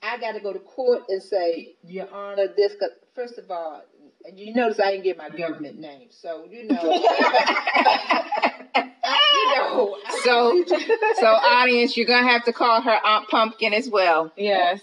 [0.01, 2.73] I got to go to court and say, Your Honor, this.
[2.79, 3.83] Cause first of all,
[4.33, 6.81] you notice I didn't get my government name, so you know.
[9.33, 9.97] you know.
[10.23, 10.63] So,
[11.19, 14.31] so audience, you're gonna have to call her Aunt Pumpkin as well.
[14.37, 14.81] Yes.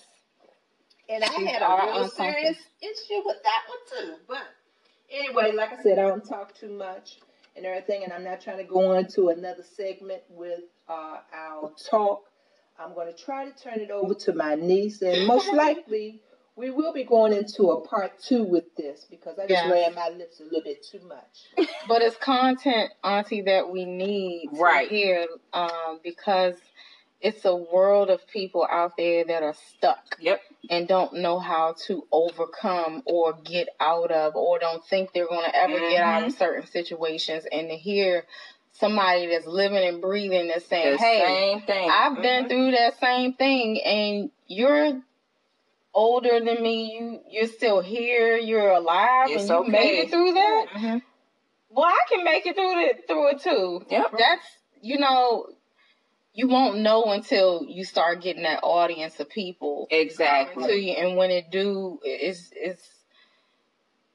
[1.09, 4.15] and I She's had our a real Aunt serious issue with that one too.
[4.29, 4.43] But
[5.11, 7.19] anyway, like I said, I don't talk too much
[7.57, 11.73] and everything, and I'm not trying to go on to another segment with uh, our
[11.91, 12.25] talk.
[12.79, 16.21] I'm going to try to turn it over to my niece, and most likely
[16.57, 19.71] we will be going into a part two with this because I just Yes.
[19.73, 21.69] ran my lips a little bit too much.
[21.89, 24.89] But it's content, Auntie, that we need to Right.
[24.89, 26.57] hear um, because
[27.25, 30.43] it's a world of people out there that are stuck Yep.
[30.69, 35.47] and don't know how to overcome or get out of or don't think they're going
[35.51, 36.39] to ever get out of Mm-hmm.
[36.39, 37.47] certain situations.
[37.51, 38.27] And to hear
[38.73, 41.91] somebody that's living and breathing that's saying, The hey, same thing.
[41.91, 42.49] I've been Mhm.
[42.51, 45.01] through that same thing and you're
[45.95, 46.93] older than me.
[46.95, 48.37] You you're still here.
[48.37, 50.67] You're alive It's and you made it through that.
[50.75, 51.03] Mhm.
[51.71, 53.87] Well, I can make it through it through it too.
[53.89, 54.13] Yep.
[54.19, 54.47] That's
[54.83, 55.47] you know,
[56.35, 60.91] you won't know until you start getting that audience of people to Exactly.
[60.91, 62.89] you, and when it do, it's it's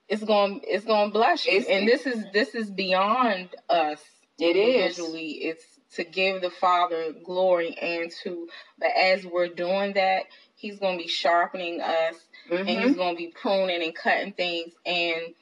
[0.07, 1.53] it's going it's going to bless you.
[1.57, 4.01] It's- and this is this is beyond us.
[4.39, 4.99] It is.
[5.01, 10.23] It's to give the Father glory and to, but as we're doing that,
[10.55, 12.15] He's going to be sharpening us
[12.51, 12.83] and Mhm.
[12.87, 15.33] he's going to be pruning and cutting things and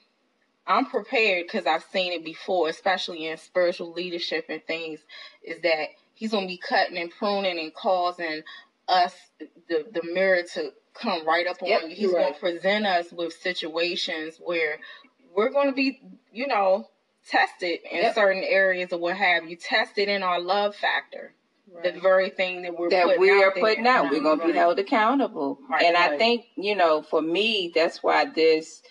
[0.68, 5.00] i'm prepared because i've seen it before especially in spiritual leadership and things
[5.44, 8.42] is that he's going to be cutting and pruning and causing
[8.88, 9.14] us
[9.70, 12.34] the, the mirror to come right up on Yep, you he's you're going right.
[12.34, 14.80] to present us with situations where
[15.36, 16.02] we're going to be
[16.32, 16.88] you know
[17.30, 18.16] tested in Yep.
[18.16, 21.34] certain areas or what have you tested in our love factor
[21.84, 23.64] the very thing that we're that putting we out are there.
[23.64, 24.10] putting out.
[24.10, 25.60] We're going to be held accountable.
[25.70, 28.82] Right, and I think, you know, for me, that's why this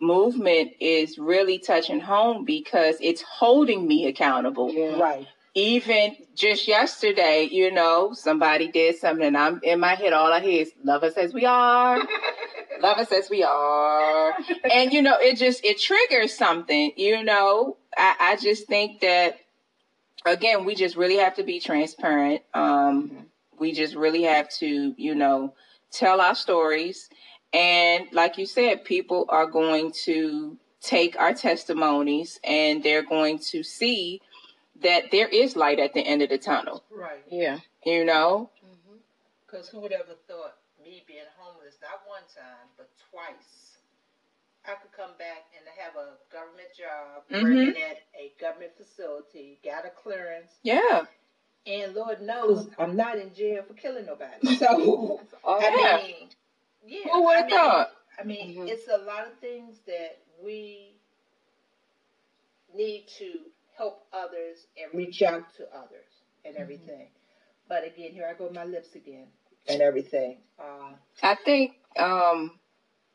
[0.00, 4.70] movement is really touching home because it's holding me accountable.
[4.72, 4.98] Yeah.
[4.98, 5.26] Right.
[5.56, 10.40] Even just yesterday, you know, somebody did something and I'm in my head, all I
[10.40, 11.98] hear is love us as we are.
[12.82, 14.34] love us as we are.
[14.70, 17.78] And, you know, it just, it triggers something, you know.
[17.96, 19.38] I, I just think that,
[20.26, 22.42] again, we just really have to be transparent.
[22.52, 23.24] Um,
[23.58, 25.54] we just really have to, you know,
[25.90, 27.08] tell our stories.
[27.54, 33.62] And like you said, people are going to take our testimonies and they're going to
[33.62, 34.20] see
[34.82, 37.24] that there is light at the end of the tunnel, Right.
[37.30, 38.50] yeah you know?
[39.46, 43.78] Because who would ever thought me being homeless, not one time, but twice,
[44.64, 47.66] I could come back and have a government job, Mhm.
[47.68, 51.06] working at a government facility, got a clearance, Yeah.
[51.66, 54.40] and Lord knows I'm not in jail for killing nobody.
[54.58, 55.96] So, Oh, I yeah.
[55.96, 56.30] mean,
[56.84, 57.10] yeah.
[57.12, 57.92] Who would I have mean, thought?
[58.18, 58.68] I mean, Mhm.
[58.68, 60.96] it's a lot of things that we
[62.74, 67.08] need to help others and reach out to others and everything.
[67.68, 69.26] But again, here I go with my lips again
[69.68, 70.38] and everything.
[70.58, 72.52] Uh, I think um,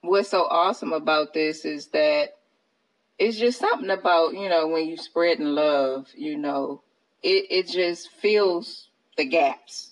[0.01, 2.35] what's so awesome about this is that
[3.17, 6.81] it's just something about, you know, when you spreading love, you know,
[7.23, 9.91] it, it just fills the gaps.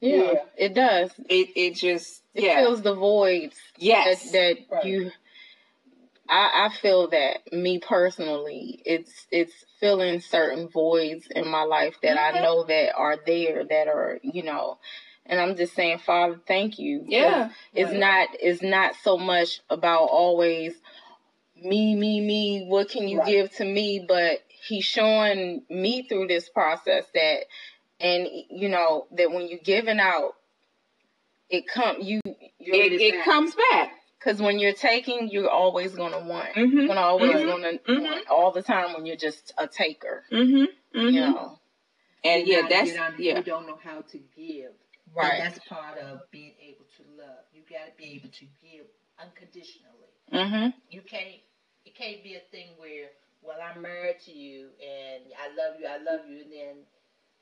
[0.00, 0.34] Yeah, Yeah.
[0.56, 1.10] it does.
[1.28, 2.60] It it just It yeah.
[2.62, 4.30] fills the voids yes.
[4.30, 4.84] that, that Right.
[4.84, 5.10] you.
[6.28, 12.18] I, I feel that me personally, it's it's filling certain voids in my life that
[12.18, 12.42] I Mhm.
[12.42, 14.78] know that are there that are you know,
[15.26, 17.04] and I'm just saying, Father, thank you.
[17.06, 17.50] yeah.
[17.74, 18.00] it's Right.
[18.00, 20.74] not it's not so much about always
[21.56, 23.26] me me me what can you Right.
[23.26, 27.46] give to me but he's showing me through this process that
[28.00, 30.34] and you know that when you're giving out,
[31.50, 33.92] it come you it, it comes back.
[34.18, 36.54] Because when you're taking, you're always gonna want.
[36.54, 36.72] Mhm.
[36.72, 37.46] You're gonna always Mhm.
[37.46, 38.02] gonna Mhm.
[38.02, 40.24] want all the time when you're just a taker.
[40.32, 40.98] Mm-hmm.
[40.98, 41.58] You know,
[42.24, 43.36] And You yeah, gotta that's get on- yeah.
[43.38, 44.72] You don't know how to give.
[45.06, 45.38] And right?
[45.38, 47.44] that's part of being able to love.
[47.54, 48.86] You got to be able to give
[49.18, 50.10] unconditionally.
[50.32, 50.78] Mm-hmm.
[50.90, 51.36] You can't.
[51.84, 53.10] It can't be a thing where,
[53.42, 56.76] well, I'm married to you and I love you, I love you, and then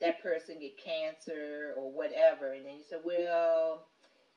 [0.01, 3.89] that person get cancer or whatever, and then you say, well,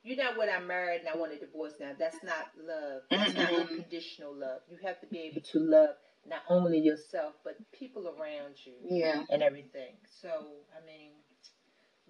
[0.02, 1.92] you're not what I'm married and I want a divorce now.
[1.98, 3.02] That's not love.
[3.10, 3.60] That's not Mhm.
[3.60, 4.62] unconditional love.
[4.68, 5.96] You have to be able to love
[6.26, 9.24] not only yourself but people around you Yeah.
[9.30, 9.96] and everything.
[10.06, 11.12] So, I mean,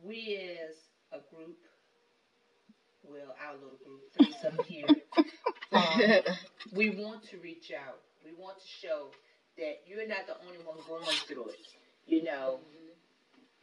[0.02, 0.76] we as
[1.12, 1.58] a group,
[3.02, 5.02] well, our little group, threesome here,
[5.72, 6.00] um,
[6.72, 8.00] we want to reach out.
[8.24, 9.10] We want to show
[9.58, 11.66] that you're not the only one going through it.
[12.06, 12.60] You know,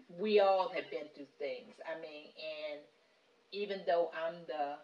[0.10, 1.76] we all have been through things.
[1.86, 2.82] I mean, and
[3.52, 4.76] even though I'm the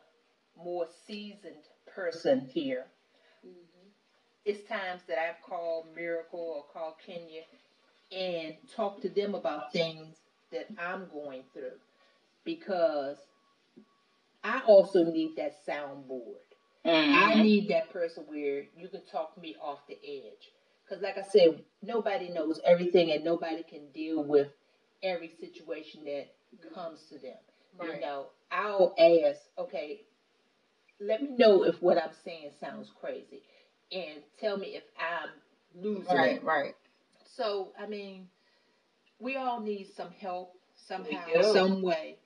[0.63, 2.85] more seasoned person here,
[4.45, 7.43] it's times that I've called Miracle or called Kenya
[8.11, 10.17] and talked to them about things
[10.51, 11.79] that I'm going through
[12.45, 13.17] because
[14.43, 16.43] I also need that soundboard.
[17.13, 17.41] I Mm-hmm.
[17.41, 20.51] need that person where you can talk me off the edge.
[20.85, 21.49] Because, like I said,
[21.81, 24.47] nobody knows everything and nobody can deal with
[25.03, 26.25] every situation that
[26.73, 27.37] comes to them.
[27.79, 30.01] You know, I'll ask, okay,
[31.01, 33.43] let me know if what I'm saying sounds crazy
[33.91, 35.29] and tell me if I'm
[35.75, 36.17] losing it.
[36.17, 36.43] Right.
[36.43, 36.75] Right.
[37.25, 38.27] So, I mean,
[39.19, 42.17] we all need some help somehow, some way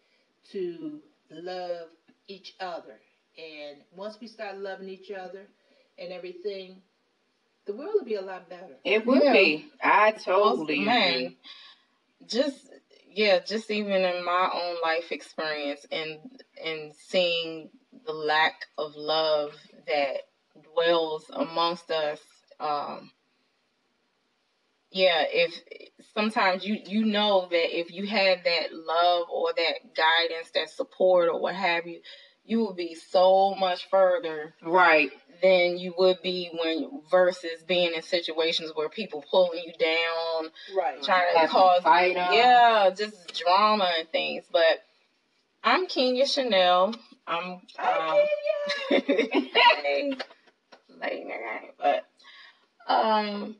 [0.51, 1.01] to
[1.31, 1.89] love
[2.27, 2.99] each other.
[3.37, 5.47] And once we start loving each other
[5.99, 6.81] and everything,
[7.65, 8.77] the world will be a lot better.
[8.85, 9.33] It would Yeah.
[9.33, 9.65] be.
[9.83, 11.37] I totally man, agree.
[12.27, 12.71] just
[13.17, 16.19] yeah, just even in my own life experience and
[16.63, 17.71] and seeing
[18.05, 19.55] the lack of love
[19.87, 20.17] that
[20.71, 22.19] dwells amongst us.
[22.59, 23.09] Um,
[24.91, 25.51] yeah, if
[26.13, 31.29] sometimes you you know that if you had that love or that guidance, that support
[31.29, 32.01] or what have you,
[32.47, 35.11] you would be so much further Right.
[35.41, 41.03] than you would be when versus being in situations where people pulling you down, Right.
[41.03, 42.33] trying to Have cause fight 'em.
[42.33, 44.45] yeah, just drama and things.
[44.49, 44.79] But
[45.63, 46.95] I'm Kenya Chanel.
[47.27, 48.27] I'm um,
[48.89, 49.03] hey,
[50.89, 52.05] late night, but
[52.87, 53.57] um,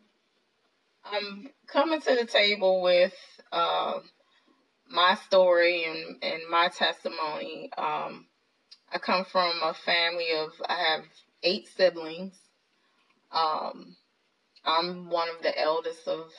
[1.03, 3.13] I'm coming to the table with
[3.51, 4.09] um
[4.89, 7.69] my story and and my testimony.
[7.77, 8.25] Um,
[8.91, 11.05] I come from a family of I have
[11.43, 12.35] eight siblings.
[13.31, 13.95] Um,
[14.65, 16.31] I'm one of the eldest of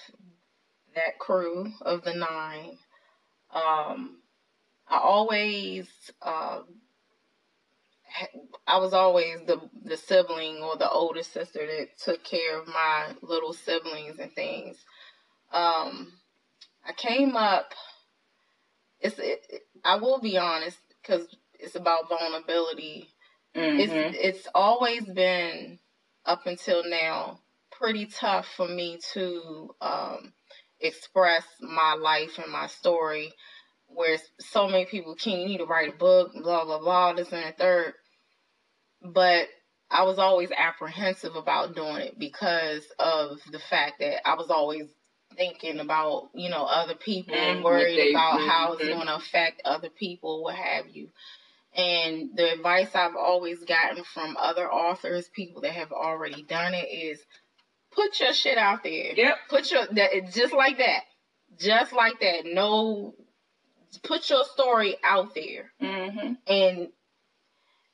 [0.95, 2.79] that crew of the nine.
[3.53, 4.19] Um,
[4.89, 5.89] I always,
[6.23, 6.61] uh,
[8.67, 13.15] I was always the the sibling or the older sister that took care of my
[13.23, 14.77] little siblings and things.
[15.53, 16.13] Um,
[16.87, 17.75] I came up.
[19.01, 21.27] It's it, I will be honest because
[21.59, 23.09] it's about vulnerability
[23.55, 23.81] Mhm.
[23.81, 25.79] it's it's always been
[26.27, 27.41] up until now
[27.71, 30.33] pretty tough for me to um,
[30.81, 33.33] express my life and my story.
[33.89, 37.33] Where so many people can you need to write a book, blah blah blah, this
[37.33, 37.95] and the third.
[39.03, 39.49] But
[39.91, 44.87] I was always apprehensive about doing it because of the fact that I was always
[45.37, 48.95] thinking about you know other people and worried about how it's mhm.
[48.95, 51.09] going to affect other people, what have you.
[51.77, 56.87] And the advice I've always gotten from other authors, people that have already done it,
[56.87, 57.21] is
[57.93, 59.13] put your shit out there.
[59.15, 59.37] Yep.
[59.49, 61.03] Put your that just like that,
[61.59, 62.43] just like that.
[62.47, 63.15] No,
[64.05, 66.33] put your story out there, Mm-hmm.
[66.47, 66.89] and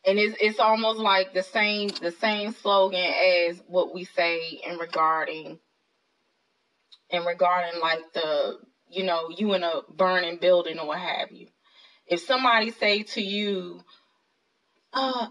[0.06, 3.00] and it's it's almost like the same the same slogan
[3.48, 5.58] as what we say in regarding
[7.10, 8.58] in regarding like the
[8.88, 11.48] you know you in a burning building or what have you.
[12.06, 13.84] If somebody say to you,
[14.92, 15.28] "Uh,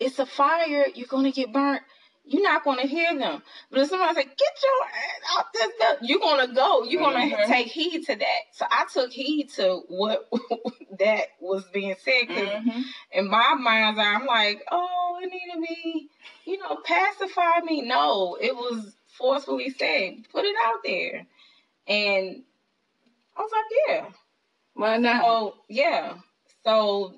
[0.00, 1.82] it's a fire, you're gonna get burnt,"
[2.24, 3.42] you're not gonna hear them.
[3.70, 6.84] But if somebody say, "Get your ass out this," building," you're gonna go.
[6.84, 7.46] You're gonna Mhm.
[7.48, 8.40] take heed to that.
[8.52, 10.28] So I took heed to what
[10.98, 12.82] that was being said 'cause Mm-hmm.
[13.12, 16.10] in my mind's eye, I'm like, oh, it need to be,
[16.44, 17.82] you know, pacify me.
[17.82, 21.26] No, it was forcefully said, put it out there.
[21.88, 22.44] And
[23.36, 24.10] I was like, yeah.
[24.74, 25.22] Well, now.
[25.24, 26.14] Oh, yeah.
[26.64, 27.12] So,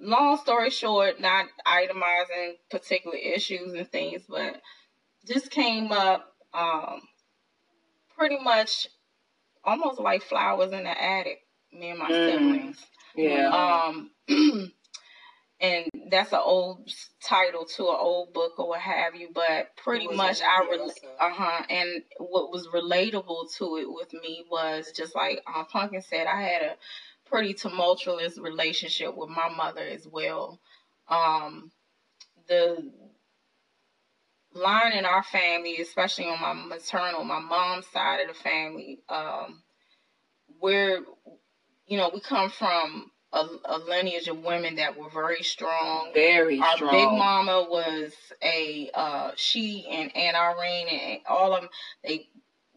[0.00, 4.60] long story short, not itemizing particular issues and things, but
[5.26, 7.00] just came up um,
[8.16, 8.88] pretty much
[9.64, 11.40] almost like flowers in the attic.
[11.72, 12.32] me and my mm.
[12.32, 12.86] siblings.
[13.16, 13.48] Yeah.
[13.48, 14.10] Um,
[15.60, 16.90] and that's an old
[17.22, 19.28] title to an old book or what have you.
[19.34, 20.98] But pretty much, I relate.
[21.20, 21.64] uh huh.
[21.70, 26.42] And what was relatable to it with me was just like um, Pumpkin said, I
[26.42, 26.76] had a
[27.28, 30.60] pretty tumultuous relationship with my mother as well.
[31.08, 31.70] Um,
[32.48, 32.90] the
[34.54, 39.62] line in our family, especially on my maternal, my mom's side of the family, um,
[40.60, 41.00] where
[41.86, 46.10] you know we come from a, a, lineage of women that were very strong.
[46.14, 46.70] Very strong.
[46.70, 46.92] Our strong.
[46.92, 48.12] big mama was
[48.42, 51.70] a uh, she and Aunt Irene and all of them.
[52.04, 52.28] They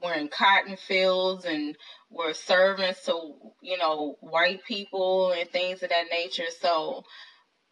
[0.03, 1.75] were in cotton fields and
[2.09, 6.49] were servants to you know white people and things of that nature.
[6.61, 7.03] So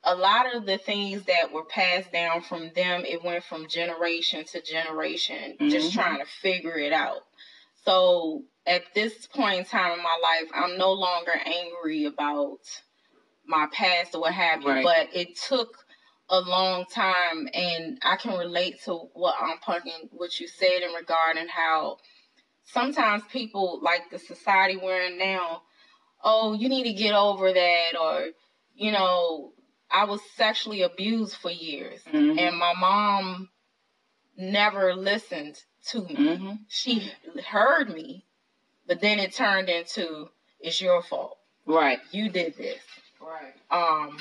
[0.03, 4.43] a lot of the things that were passed down from them, it went from generation
[4.45, 5.69] to generation, mm-hmm.
[5.69, 7.21] just trying to figure it out.
[7.85, 12.59] So at this point in time in my life, I'm no longer angry about
[13.45, 14.83] my past or what have you, right.
[14.83, 15.77] but it took
[16.29, 20.93] a long time and I can relate to what Aunt Pumpkin what you said in
[20.93, 21.97] regarding how
[22.63, 25.63] sometimes people like the society we're in now,
[26.23, 28.27] oh, you need to get over that or
[28.75, 29.51] you know,
[29.91, 32.39] I was sexually abused for years mm-hmm.
[32.39, 33.49] and my mom
[34.37, 35.57] never listened
[35.89, 36.15] to me.
[36.15, 36.51] Mm-hmm.
[36.67, 37.11] She
[37.49, 38.25] heard me,
[38.87, 40.29] but then it turned into
[40.59, 41.37] it's your fault.
[41.65, 41.99] Right.
[42.11, 42.81] You did this.
[43.21, 43.53] Right.
[43.71, 44.17] Um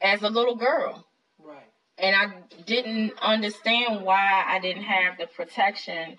[0.00, 1.06] as a little girl.
[1.42, 1.56] Right.
[1.98, 6.16] And I didn't understand why I didn't have the protection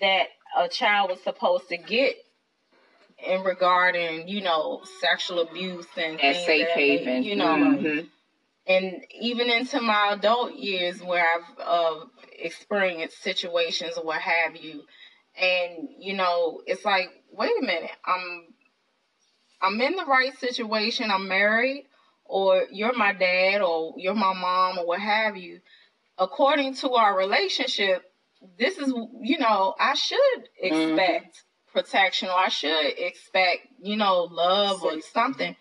[0.00, 2.16] that a child was supposed to get
[3.26, 7.22] in regarding, you know, sexual abuse and As safe haven.
[7.22, 8.06] you know, mm-hmm.
[8.66, 12.04] And even into my adult years where I've uh,
[12.38, 14.82] experienced situations or what have you,
[15.40, 18.46] and you know, it's like, wait a minute, I'm
[19.60, 21.86] I'm in the right situation, I'm married,
[22.24, 25.60] or you're my dad, or you're my mom, or what have you.
[26.18, 28.02] According to our relationship,
[28.58, 30.18] this is, you know, I should
[30.62, 30.66] mm-hmm.
[30.66, 31.78] expect mm-hmm.
[31.78, 35.56] protection, or I should expect, you know, love or something.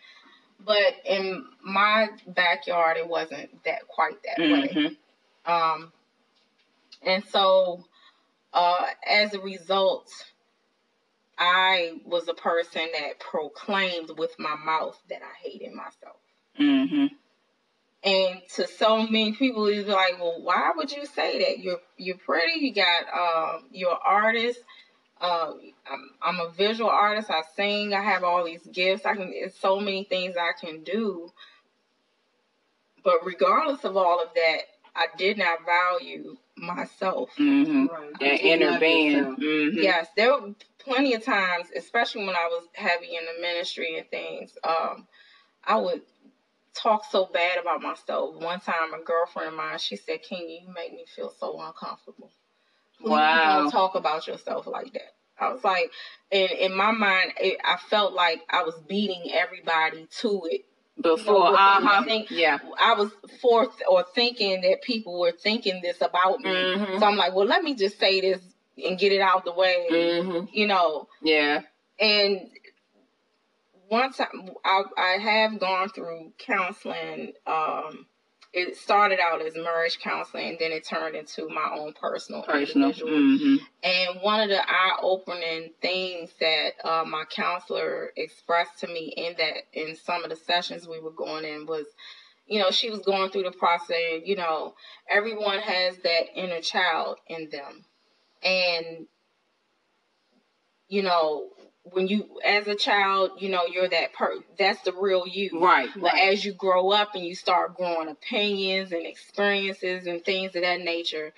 [0.65, 4.85] But in my backyard, it wasn't that quite that mm-hmm.
[4.85, 4.97] way.
[5.45, 5.91] Um,
[7.03, 7.85] and so,
[8.53, 10.09] uh, as a result,
[11.37, 16.17] I was a person that proclaimed with my mouth that I hated myself.
[16.59, 17.07] Mm-hmm.
[18.03, 21.59] And to so many people, it's like, well, why would you say that?
[21.59, 22.59] You're you're pretty.
[22.59, 24.59] You got um, you're an artist.
[25.19, 25.53] Uh,
[25.89, 27.29] I'm, I'm a visual artist.
[27.29, 27.93] I sing.
[27.93, 29.05] I have all these gifts.
[29.05, 29.31] I can.
[29.33, 31.29] It's so many things I can do.
[33.03, 34.61] But regardless of all of that,
[34.95, 37.29] I did not value myself.
[37.37, 37.85] Mm-hmm.
[37.85, 38.19] Right.
[38.19, 39.35] That inner being.
[39.35, 39.79] Mm-hmm.
[39.81, 44.09] Yes, there were plenty of times, especially when I was heavy in the ministry and
[44.09, 44.57] things.
[44.63, 45.07] Um,
[45.63, 46.01] I would
[46.73, 48.35] talk so bad about myself.
[48.35, 52.31] One time, a girlfriend of mine, she said, "Can you make me feel so uncomfortable?
[52.99, 53.61] Please wow.
[53.61, 55.91] don't talk about yourself like that." I was like,
[56.31, 60.65] in in my mind, it, I felt like I was beating everybody to it
[61.01, 61.47] before.
[61.47, 62.03] uh-huh.
[62.03, 62.59] Think, yeah.
[62.79, 66.51] I was forth or thinking that people were thinking this about me.
[66.51, 66.99] Mm-hmm.
[66.99, 68.41] So I'm like, well, let me just say this
[68.83, 69.87] and get it out the way.
[69.91, 70.45] Mm-hmm.
[70.53, 71.07] You know.
[71.21, 71.61] Yeah.
[71.99, 72.49] And
[73.89, 74.27] once I,
[74.63, 77.33] I, I have gone through counseling.
[77.45, 78.07] Um,
[78.55, 82.93] it started out as marriage counseling, and then it turned into my own personal, personal.
[82.93, 83.57] Mm-hmm.
[83.83, 89.55] And one of the eye-opening things that uh, my counselor expressed to me in that
[89.73, 91.85] in some of the sessions we were going in was,
[92.47, 93.97] you know, she was going through the process.
[94.13, 94.75] And, You know,
[95.09, 97.83] everyone has that inner child in them,
[98.41, 99.07] and
[100.87, 101.49] you know
[101.91, 105.89] when you as a child you know you're that per that's the real you right
[105.95, 106.33] but right.
[106.33, 110.81] as you grow up and you start growing opinions and experiences and things of that
[110.81, 111.31] nature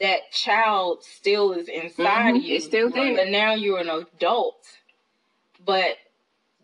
[0.00, 2.44] that child still is inside mm-hmm.
[2.44, 4.66] you it's still there but now you're an adult
[5.64, 5.96] but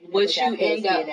[0.01, 1.07] you what you end up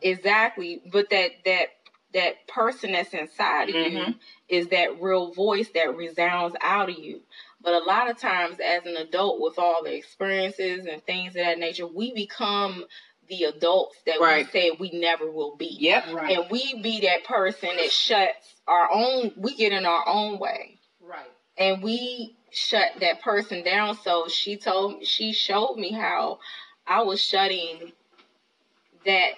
[0.00, 1.66] exactly but that that
[2.12, 3.96] that person that's inside of mm-hmm.
[3.96, 4.14] you
[4.48, 7.20] is that real voice that resounds out of you
[7.62, 11.42] but a lot of times, as an adult, with all the experiences and things of
[11.44, 12.84] that nature, we become
[13.28, 14.46] the adults that right.
[14.52, 15.76] we said we never will be.
[15.78, 16.12] Yep.
[16.12, 16.38] Right.
[16.38, 20.78] And we be that person that shuts our own, we get in our own way.
[21.00, 21.30] Right.
[21.56, 23.96] And we shut that person down.
[23.96, 26.40] So she told, she showed me how
[26.86, 27.92] I was shutting
[29.06, 29.30] that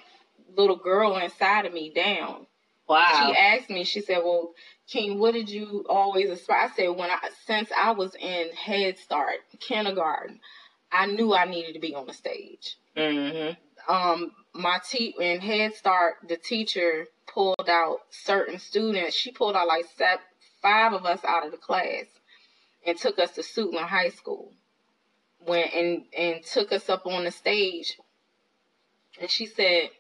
[0.56, 2.46] little girl inside of me down.
[2.88, 3.26] Wow.
[3.26, 4.52] She asked me, she said, well,
[4.88, 6.70] King, what did you always aspire?
[6.70, 10.40] I said when I since I was in Head Start, kindergarten,
[10.90, 12.76] I knew I needed to be on the stage.
[12.96, 13.92] Mm-hmm.
[13.92, 19.16] Um, my te- in Head Start, the teacher pulled out certain students.
[19.16, 20.22] She pulled out like seven,
[20.60, 22.06] five of us out of the class
[22.86, 24.52] and took us to Suitland High School.
[25.46, 27.98] Went and and took us up on the stage,
[29.20, 29.90] and she said,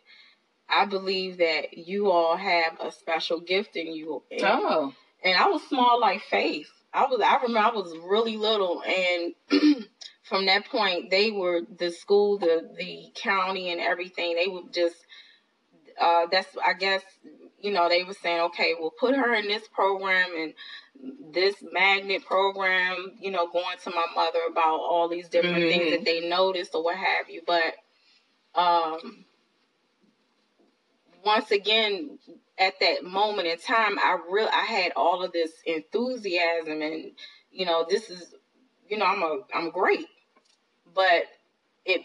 [0.72, 4.94] "I believe that you all have a special gift in you." And, oh,
[5.24, 6.70] and I was small like Faith.
[6.94, 7.20] I was.
[7.20, 9.34] I remember I was really little, and
[10.22, 14.34] from that point, they were the school, the the county, and everything.
[14.36, 14.96] They would just.
[16.00, 17.02] Uh, that's I guess
[17.60, 20.54] you know they were saying, okay, we'll put her in this program and
[21.32, 25.78] this magnet program, you know, going to my mother about all these different mm-hmm.
[25.78, 27.42] things that they noticed or what have you.
[27.46, 27.74] But
[28.54, 29.24] um,
[31.24, 32.18] once again,
[32.58, 37.12] at that moment in time, I real I had all of this enthusiasm and
[37.50, 38.34] you know, this is
[38.88, 40.06] you know, I'm a I'm great.
[40.94, 41.24] But
[41.84, 42.02] it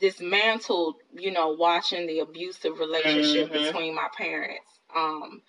[0.00, 3.64] dismantled, you know, watching the abusive relationship mm-hmm.
[3.64, 4.80] between my parents.
[4.94, 5.42] Um,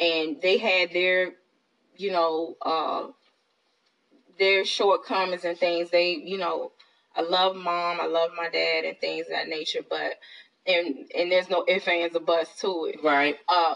[0.00, 1.32] and they had their
[1.98, 3.06] you know, uh,
[4.38, 5.90] their shortcomings and things.
[5.90, 6.72] They, you know,
[7.14, 9.80] I love mom, I love my dad, and things of that nature.
[9.88, 10.14] But
[10.66, 13.36] and and there's no ifs ands or buts to it, right?
[13.48, 13.74] Uh,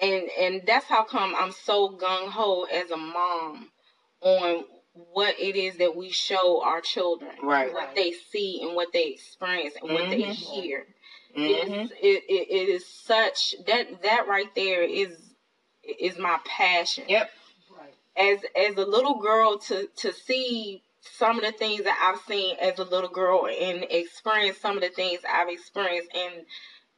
[0.00, 3.70] and and that's how come I'm so gung ho as a mom
[4.20, 4.64] on
[5.12, 7.72] what it is that we show our children, right?
[7.72, 10.10] What they see and what they experience and what mm-hmm.
[10.10, 10.86] they hear.
[11.36, 11.92] Mm-hmm.
[12.00, 15.10] It, it, it is such that that right there is
[16.00, 17.04] is my passion.
[17.08, 17.30] Yep.
[18.16, 20.82] As as a little girl to to see
[21.14, 24.82] some of the things that I've seen as a little girl and experience some of
[24.82, 26.46] the things I've experienced and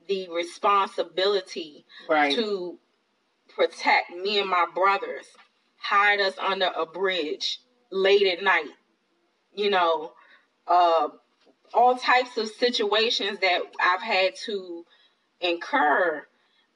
[0.08, 2.34] the responsibility right.
[2.34, 2.78] to
[3.54, 5.26] protect me and my brothers,
[5.76, 8.70] hide us under a bridge late at night.
[9.54, 10.12] You know,
[10.66, 11.08] uh,
[11.74, 14.84] all types of situations that I've had to
[15.40, 16.26] incur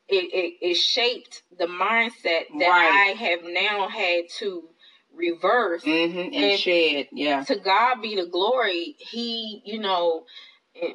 [0.08, 3.14] it, it, it shaped the mindset that right.
[3.14, 4.64] I have now had to
[5.14, 7.08] reverse mm-hmm, and, and shed.
[7.12, 7.44] Yeah.
[7.44, 8.96] To God be the glory.
[8.98, 10.24] He, you know,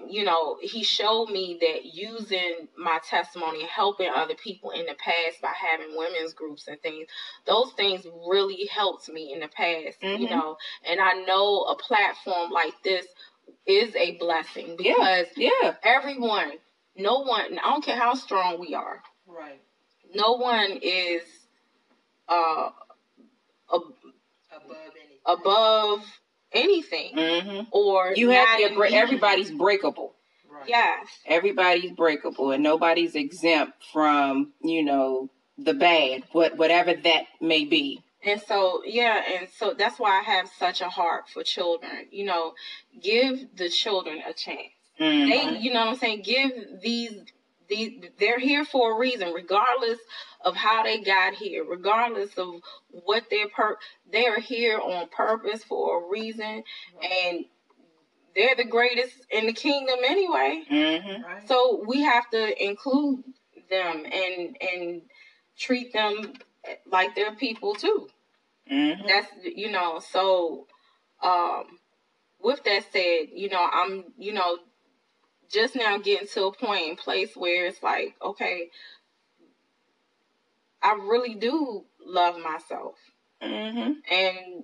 [0.10, 4.96] you know, he showed me that using my testimony and helping other people in the
[4.96, 7.08] past by having women's groups and things,
[7.46, 10.22] those things really helped me in the past, mm-hmm.
[10.22, 10.58] you know.
[10.84, 13.06] And I know a platform like this
[13.68, 15.74] is a blessing because yeah, yeah.
[15.84, 16.54] everyone
[16.98, 19.02] no one, I don't care how strong we are.
[19.28, 19.62] Right.
[20.14, 21.22] No one is
[22.28, 22.70] uh,
[23.72, 23.97] above anything.
[25.26, 26.06] Above
[26.52, 27.16] anything.
[27.16, 27.62] Mm-hmm.
[27.72, 30.16] Or you have your everybody's breakable.
[30.50, 30.70] Right.
[30.70, 31.08] Yes.
[31.26, 38.02] Everybody's breakable and nobody's exempt from, you know, the bad, what whatever that may be.
[38.24, 42.08] And so, yeah, and so that's why I have such a heart for children.
[42.12, 42.54] You know,
[43.02, 44.74] give the children a chance.
[45.00, 45.30] Mm-hmm.
[45.30, 46.24] They, you know what I'm saying?
[46.24, 46.52] Give
[46.82, 47.14] these
[47.70, 50.00] these they're here for a reason, regardless
[50.42, 53.78] of how they got here, regardless of what their per
[54.12, 56.64] they're here on purpose for a reason,
[57.02, 57.46] and
[58.36, 60.64] they're the greatest in the kingdom anyway.
[60.72, 61.48] Mm-hmm.
[61.48, 63.24] So we have to include
[63.70, 65.02] them and and
[65.58, 66.34] treat them
[66.90, 68.08] like they're people too.
[68.72, 69.08] Mm-hmm.
[69.08, 70.68] That's you know so.
[71.24, 71.80] Um,
[72.40, 74.58] with that said, you know I'm you know
[75.52, 78.70] just now getting to a point in place where it's like, okay,
[80.82, 82.96] I really do love myself.
[83.42, 83.92] Mm-hmm.
[84.12, 84.64] And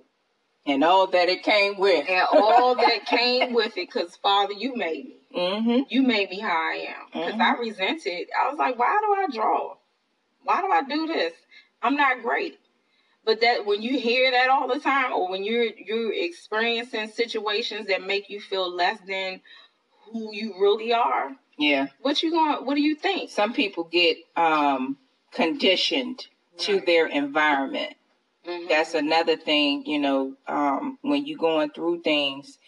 [0.66, 2.08] and all that it came with.
[2.08, 5.16] and all that came with it, because Father, you made me.
[5.36, 5.82] Mm-hmm.
[5.88, 7.06] You made me how I am.
[7.12, 7.42] Because mm-hmm.
[7.42, 8.28] I resented.
[8.38, 9.74] I was like, why do I draw?
[10.42, 11.32] Why do I do this?
[11.82, 12.58] I'm not great.
[13.24, 17.86] But that when you hear that all the time, or when you're you're experiencing situations
[17.88, 19.40] that make you feel less than
[20.14, 21.36] who you really are.
[21.58, 21.88] Yeah.
[22.00, 23.30] What you going what do you think?
[23.30, 24.96] Some people get um
[25.32, 26.60] conditioned right.
[26.60, 27.94] to their environment.
[28.46, 28.68] Mm-hmm.
[28.68, 32.58] That's another thing, you know, um, when you're going through things.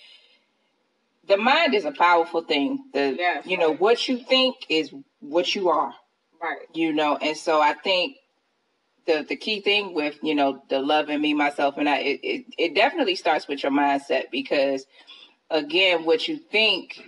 [1.29, 2.85] The mind is a powerful thing.
[2.93, 5.95] The yes, you know, what you think is what you are.
[6.43, 6.67] Right.
[6.75, 8.17] You know, and so I think
[9.07, 12.45] the the key thing with, you know, the loving me, myself and I, it, it,
[12.59, 14.85] it definitely starts with your mindset because
[15.51, 17.03] again, what you think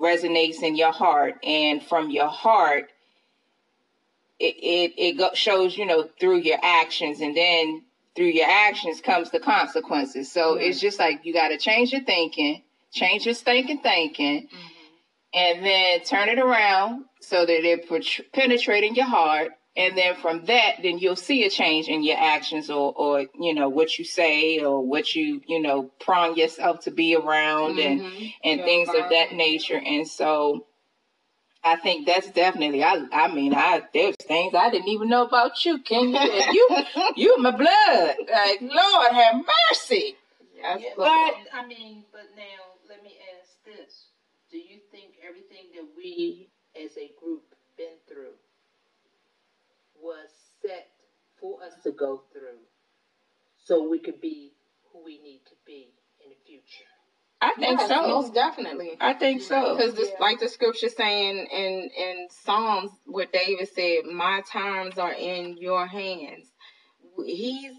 [0.00, 2.90] resonates in your heart and from your heart
[4.38, 7.82] it it, it shows you know through your actions and then
[8.14, 10.62] through your actions comes the consequences so mm-hmm.
[10.62, 14.66] it's just like you got to change your thinking change your thinking thinking mm-hmm.
[15.34, 20.74] and then turn it around so that it penetrating your heart and then from that
[20.82, 24.58] then you'll see a change in your actions or or you know what you say
[24.58, 27.80] or what you you know prong yourself to be around mm-hmm.
[27.80, 29.02] and and yeah, things fine.
[29.02, 30.66] of that nature and so
[31.64, 32.84] I think that's definitely.
[32.84, 33.04] I.
[33.12, 36.14] I mean, I there's things I didn't even know about you, King.
[36.14, 36.68] You,
[37.16, 38.14] you, my blood.
[38.32, 40.14] Like Lord have mercy.
[40.54, 44.06] Yes, yeah, but I mean, but now let me ask this:
[44.52, 47.47] Do you think everything that we as a group been through
[50.08, 50.30] was
[50.62, 50.88] set
[51.38, 52.64] for us to go through
[53.64, 54.52] so we could be
[54.90, 55.92] who we need to be
[56.24, 56.88] in the future.
[57.40, 58.08] I think yes, so.
[58.08, 58.96] Most definitely.
[59.00, 59.76] I think so.
[59.76, 60.14] Because yeah.
[60.18, 65.86] like the scripture saying in in Psalms, where David said, "My times are in your
[65.86, 66.50] hands."
[67.24, 67.74] He's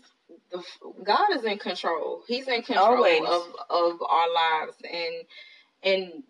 [0.51, 0.63] the
[1.03, 2.23] God is in control.
[2.27, 3.21] He's in control Always.
[3.27, 5.15] of of our lives, and
[5.83, 6.23] and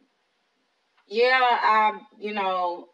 [1.07, 2.87] yeah, I you know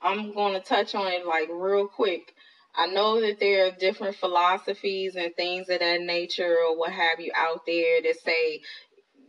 [0.00, 2.34] I'm going to touch on it like real quick.
[2.74, 7.18] I know that there are different philosophies and things of that nature or what have
[7.18, 8.60] you out there that say,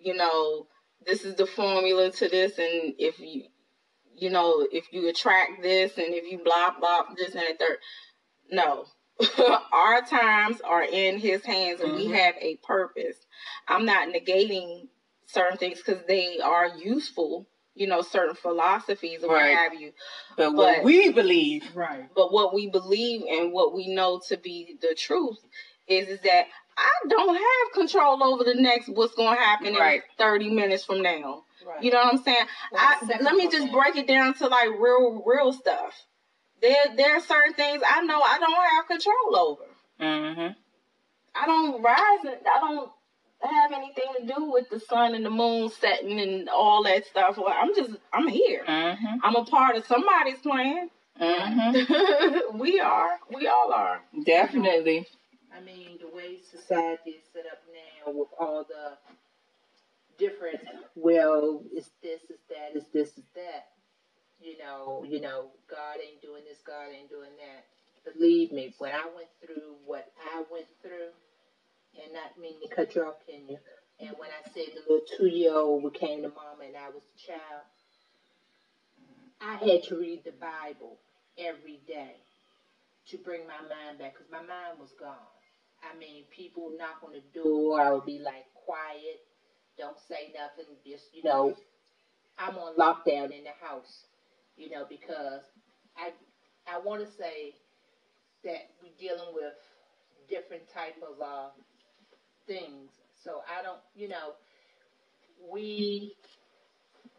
[0.01, 0.67] you know,
[1.05, 3.43] this is the formula to this and if you
[4.15, 7.77] you know, if you attract this and if you blah blah this and the third.
[8.51, 8.85] No.
[9.73, 12.11] Our times are in his hands and mm-hmm.
[12.11, 13.15] we have a purpose.
[13.67, 14.87] I'm not negating
[15.25, 17.47] certain things because they are useful
[17.79, 19.51] you know, certain philosophies or right.
[19.51, 19.93] what have you.
[20.35, 22.09] But, but what we believe, right?
[22.13, 25.39] But what we believe and what we know to be the truth
[25.87, 26.45] is is that
[26.77, 30.01] I don't have control over the next what's going to happen right.
[30.01, 31.43] in 30 minutes from now.
[31.65, 31.83] Right.
[31.83, 32.45] You know what I'm saying?
[32.71, 35.93] Well, I, let me just break it down to like real, real stuff.
[36.61, 39.63] There, there are certain things I know I don't have control over.
[39.99, 40.53] Mm-hmm.
[41.35, 42.35] I don't rise.
[42.45, 42.91] I don't
[43.41, 47.37] have anything to do with the sun and the moon setting and all that stuff.
[47.37, 48.63] Well, I'm just, I'm here.
[48.67, 49.17] Mm-hmm.
[49.23, 50.89] I'm a part of somebody's plan.
[51.19, 52.57] Mm-hmm.
[52.59, 53.19] we are.
[53.33, 54.01] We all are.
[54.25, 55.07] Definitely.
[55.55, 57.59] I mean, the way society is set up
[58.05, 58.97] now with all the
[60.17, 60.59] different,
[60.95, 63.67] well, it's this, it's that, it's this, it's that.
[64.41, 68.13] You know, you know, God ain't doing this, God ain't doing that.
[68.13, 71.11] Believe me, when I went through what I went through,
[71.95, 73.57] and not mean to cut you off, you?
[73.99, 76.89] And when I said the little two year old who came to mama and I
[76.89, 77.63] was a child,
[79.41, 80.97] I had to read the Bible
[81.37, 82.15] every day
[83.09, 85.15] to bring my mind back because my mind was gone.
[85.83, 89.19] I mean, people knock on the door, I would be like, quiet,
[89.77, 91.55] don't say nothing, just, you know,
[92.37, 94.05] I'm on lockdown in the house,
[94.57, 95.41] you know, because
[95.97, 96.11] I
[96.67, 97.55] I want to say
[98.43, 99.53] that we're dealing with
[100.29, 101.49] different type of uh,
[102.49, 102.89] things.
[103.23, 104.33] So I don't, you know,
[105.53, 106.15] we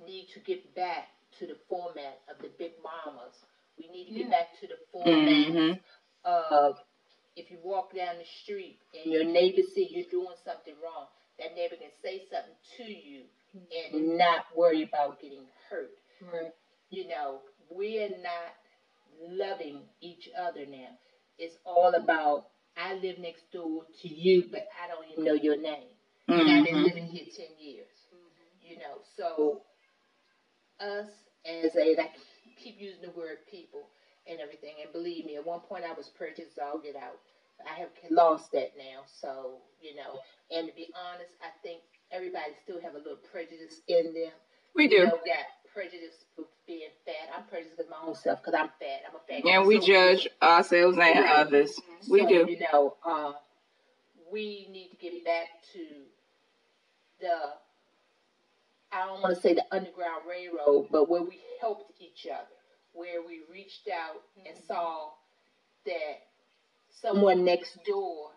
[0.05, 1.09] need to get back
[1.39, 3.33] to the format of the big mamas.
[3.79, 4.37] We need to get yeah.
[4.37, 5.73] back to the format mm-hmm.
[6.25, 6.77] of
[7.37, 11.07] if you walk down the street and your neighbor see you're doing something wrong,
[11.39, 13.23] that neighbor can say something to you
[13.55, 14.19] and mm-hmm.
[14.19, 15.91] not worry about getting hurt.
[16.21, 16.53] Right.
[16.91, 17.39] You know,
[17.71, 18.53] we're not
[19.29, 20.99] loving each other now.
[21.39, 22.47] It's all about
[22.81, 25.89] I live next door to you, but I don't even know your name.
[26.29, 26.41] Mm-hmm.
[26.41, 26.85] And I've been mm-hmm.
[26.85, 27.87] living here 10 years.
[28.15, 28.73] Mm-hmm.
[28.73, 29.63] You know, so
[30.81, 31.11] us
[31.45, 32.11] as a, I
[32.63, 33.89] keep using the word people
[34.29, 37.19] and everything, and believe me, at one point I was prejudiced, I'll get out.
[37.61, 40.21] I have lost that now, so, you know,
[40.51, 44.33] and to be honest, I think everybody still have a little prejudice in them.
[44.75, 44.97] We do.
[44.97, 46.25] You know, that prejudice
[46.71, 47.37] being fat.
[47.37, 49.03] I'm prejudiced with my own self because I'm fat.
[49.09, 49.51] I'm a fat.
[49.51, 51.39] And we judge ourselves and right.
[51.39, 51.75] others.
[51.75, 52.47] So, we do.
[52.49, 53.33] You know, uh,
[54.33, 55.85] we need to get back to
[57.21, 57.35] the.
[58.93, 62.47] I don't want to say the underground railroad, but where we helped each other,
[62.93, 65.11] where we reached out and saw
[65.87, 66.23] that
[66.91, 68.31] someone next door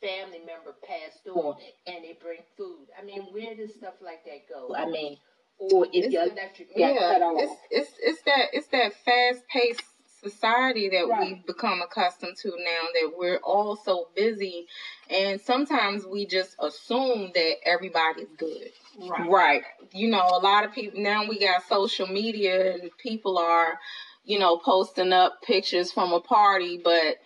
[0.00, 1.56] family member passed on
[1.86, 2.86] and they bring food.
[2.98, 4.74] I mean, where does stuff like that go?
[4.74, 5.18] I mean,
[5.60, 7.36] or if it's, yeah, cut off.
[7.38, 9.82] It's, it's it's that it's that fast paced
[10.22, 11.28] society that right.
[11.28, 14.66] we've become accustomed to now that we're all so busy
[15.08, 18.70] and sometimes we just assume that everybody's good.
[18.98, 19.30] Right.
[19.30, 19.62] Right.
[19.92, 23.78] You know, a lot of people now we got social media and people are,
[24.24, 27.16] you know, posting up pictures from a party, but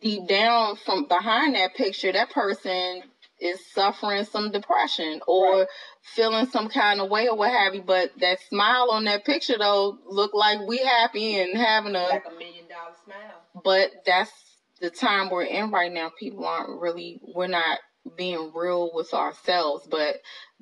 [0.00, 3.02] deep down from behind that picture, that person
[3.40, 5.66] is suffering some depression or right.
[6.02, 7.82] feeling some kind of way or what have you.
[7.82, 12.24] But that smile on that picture though look like we happy and having a like
[12.26, 13.62] a million dollar smile.
[13.64, 14.32] But that's
[14.80, 16.10] the time we're in right now.
[16.18, 17.78] People aren't really we're not
[18.16, 19.86] being real with ourselves.
[19.88, 20.16] But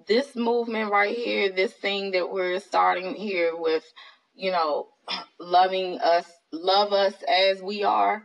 [0.06, 3.84] this movement right here, this thing that we're starting here with,
[4.34, 4.88] you know,
[5.40, 8.24] loving us, love us as we are,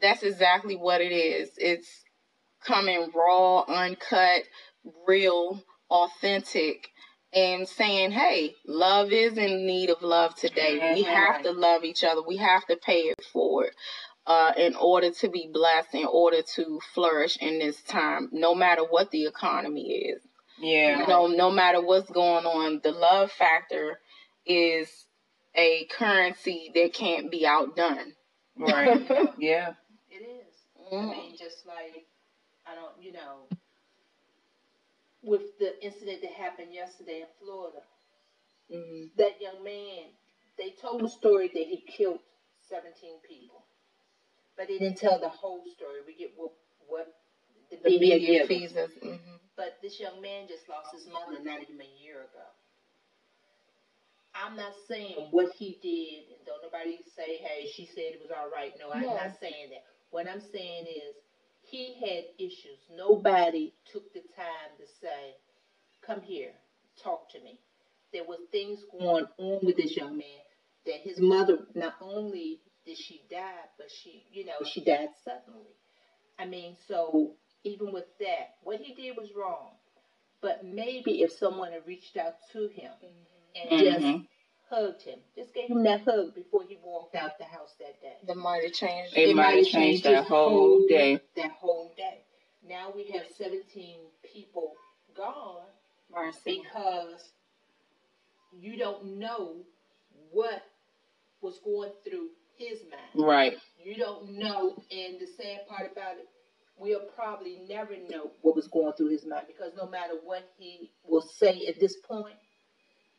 [0.00, 1.50] that's exactly what it is.
[1.56, 2.01] It's
[2.66, 4.42] coming raw, uncut,
[5.06, 6.88] real, authentic,
[7.34, 10.78] and saying, hey, love is in need of love today.
[10.80, 10.94] Mm-hmm.
[10.94, 12.20] We have to love each other.
[12.26, 13.70] We have to pay it forward
[14.26, 18.82] uh, in order to be blessed, in order to flourish in this time, no matter
[18.82, 20.22] what the economy is.
[20.60, 21.00] Yeah.
[21.00, 23.98] You know, no matter what's going on, the love factor
[24.46, 24.88] is
[25.54, 28.14] a currency that can't be outdone.
[28.56, 29.08] Right.
[29.38, 29.72] yeah.
[30.10, 30.54] It is.
[30.92, 31.10] Mm-hmm.
[31.10, 32.06] I mean, just like
[32.72, 33.48] I don't, you know,
[35.22, 37.84] with the incident that happened yesterday in Florida,
[38.72, 39.06] mm-hmm.
[39.18, 40.08] that young man,
[40.56, 42.20] they told the story that he killed
[42.68, 43.64] 17 people,
[44.56, 46.00] but they didn't tell the whole story.
[46.06, 46.52] We get what
[46.88, 47.14] what
[47.70, 48.90] the, media gives us.
[49.02, 49.36] Mm-hmm.
[49.56, 52.48] But this young man just lost his mother not even a year ago.
[54.34, 58.32] I'm not saying what he did, and don't nobody say, hey, she said it was
[58.32, 58.72] all right.
[58.80, 59.84] No, I'm not saying that.
[60.10, 61.16] What I'm saying is
[61.72, 62.78] he had issues.
[62.94, 65.34] Nobody took the time to say,
[66.06, 66.52] come here,
[67.02, 67.58] talk to me.
[68.12, 70.44] There were things going on with this young man
[70.84, 75.70] that his mother, not only did she die, but she, you know, she died suddenly.
[76.38, 77.32] I mean, so
[77.64, 79.70] even with that, what he did was wrong.
[80.42, 83.72] But maybe if someone had reached out to him mm-hmm.
[83.72, 84.22] and just mm-hmm
[84.72, 85.18] hugged him.
[85.36, 88.16] Just gave him that hug before he walked out the house that day.
[88.26, 89.16] That might have changed.
[89.16, 91.20] It, it might have changed, changed that whole, whole day.
[91.36, 92.20] That whole day.
[92.66, 93.98] Now we have 17
[94.32, 94.72] people
[95.16, 95.62] gone
[96.14, 96.62] Mercy.
[96.62, 97.32] because
[98.52, 99.56] you don't know
[100.30, 100.62] what
[101.40, 103.26] was going through his mind.
[103.26, 103.54] Right.
[103.82, 106.28] You don't know, and the sad part about it,
[106.78, 110.90] we'll probably never know what was going through his mind because no matter what he
[111.04, 112.36] will say at this point,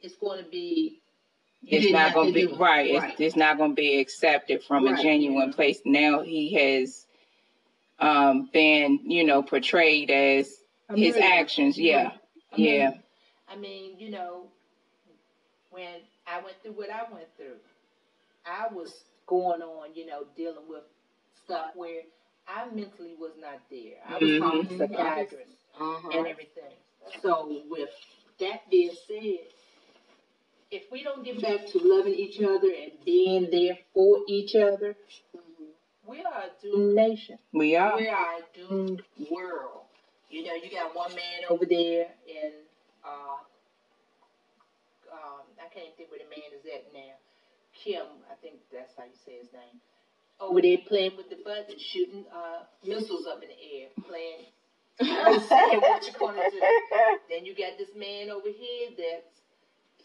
[0.01, 1.02] it's going to be
[1.67, 2.93] it's not going to be right.
[2.95, 3.11] right.
[3.11, 4.99] It's, it's, not going to be accepted from right.
[4.99, 5.79] a genuine place.
[5.85, 7.05] Now he has
[7.99, 10.53] um, been, you know, portrayed as
[10.89, 11.25] I'm his ready.
[11.25, 11.77] actions.
[11.77, 12.11] Yeah,
[12.55, 12.93] yeah.
[13.49, 14.47] I mean, you know,
[15.71, 17.57] when I went through what I went through,
[18.45, 18.91] I was
[19.25, 20.83] going on, you know, dealing with
[21.45, 22.01] stuff where
[22.47, 23.95] I mentally was not there.
[24.07, 24.43] I was mm-hmm.
[24.43, 26.09] on psychiatrist uh-huh.
[26.17, 26.63] and everything.
[27.21, 27.89] So with
[28.39, 29.47] that being said,
[30.73, 34.95] if we don't get back to loving each other and being there for each other,
[36.05, 37.37] we are a doomed nation.
[37.53, 37.95] We are.
[37.95, 39.85] We are a doomed world.
[40.31, 42.51] You know, you got one man over there in,
[43.05, 43.37] uh,
[45.13, 47.13] um, I can't think where the man is at now.
[47.75, 49.79] Kim, I think that's how you say his name.
[50.39, 54.49] Over there playing with the buttons, shooting uh, missiles up in the air, playing.
[54.99, 56.61] I'm saying what you gonna do.
[57.29, 59.42] Then you got this man over here that's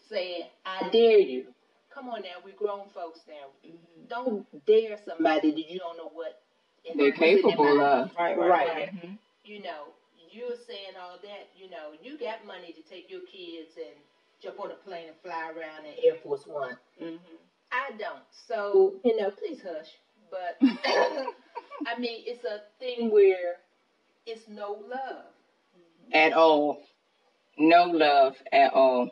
[0.09, 1.45] saying, I dare you.
[1.93, 3.49] Come on now, we grown folks now.
[3.65, 4.07] Mm-hmm.
[4.07, 6.41] Don't dare somebody that you don't know what
[6.95, 8.11] they're capable of.
[8.17, 8.49] Right, right.
[8.49, 8.95] right.
[8.95, 9.13] Mm-hmm.
[9.43, 9.87] You know,
[10.31, 13.95] you're saying all that, you know, you got money to take your kids and
[14.41, 16.77] jump on a plane and fly around in Air Force One.
[17.01, 17.35] Mm-hmm.
[17.71, 18.23] I don't.
[18.47, 19.89] So, you know, please hush.
[20.31, 23.57] But, I mean, it's a thing where
[24.25, 25.25] it's no love.
[26.13, 26.83] At all.
[27.57, 29.09] No love at all.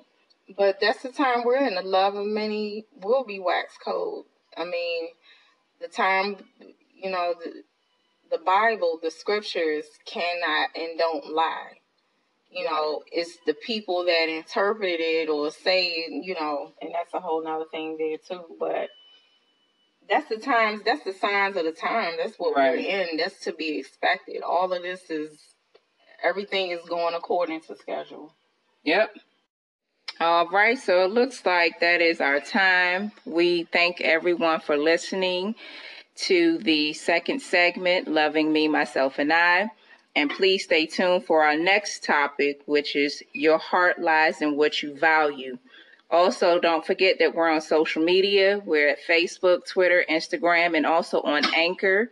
[0.55, 1.75] But that's the time we're in.
[1.75, 4.25] The love of many will be wax cold.
[4.55, 5.09] I mean,
[5.81, 6.37] the time,
[6.95, 7.63] you know, the,
[8.31, 11.79] the Bible, the scriptures cannot and don't lie.
[12.49, 17.19] You know, it's the people that interpret it or say, you know, and that's a
[17.19, 18.55] whole nother thing there too.
[18.57, 18.89] But
[20.09, 22.13] that's the times, that's the signs of the time.
[22.17, 22.71] That's what right.
[22.71, 23.17] we're in.
[23.17, 24.43] That's to be expected.
[24.43, 25.37] All of this is,
[26.23, 28.33] everything is going according to schedule.
[28.85, 29.13] Yep.
[30.19, 33.11] All right, so it looks like that is our time.
[33.25, 35.53] We thank everyone for listening
[36.15, 39.69] to the second segment, Loving Me, Myself, and I.
[40.15, 44.81] And please stay tuned for our next topic, which is Your Heart Lies in What
[44.81, 45.59] You Value.
[46.09, 48.59] Also, don't forget that we're on social media.
[48.65, 52.09] We're at Facebook, Twitter, Instagram, and also on Anchor.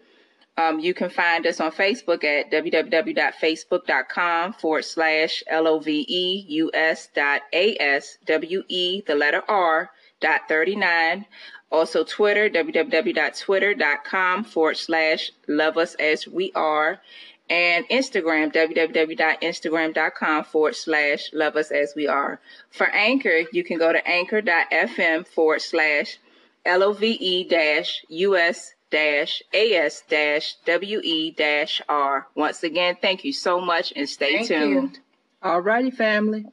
[0.58, 9.16] Um, you can find us on Facebook at www.facebook.com forward slash L-O-V-E-U-S dot A-S-W-E, the
[9.16, 9.92] letter R,
[10.22, 11.26] dot 39.
[11.72, 17.02] Also Twitter, www.twitter.com forward slash love us as we are.
[17.50, 22.40] And Instagram, www.instagram.com forward slash love us as we are.
[22.72, 26.18] For Anchor, you can go to anchor.fm forward slash
[26.66, 32.28] L-O-V-E dash U-S dash as dash we dash r.
[32.34, 34.96] Once again, thank you so much and stay thank tuned.
[34.96, 35.02] You.
[35.44, 36.46] All righty, family.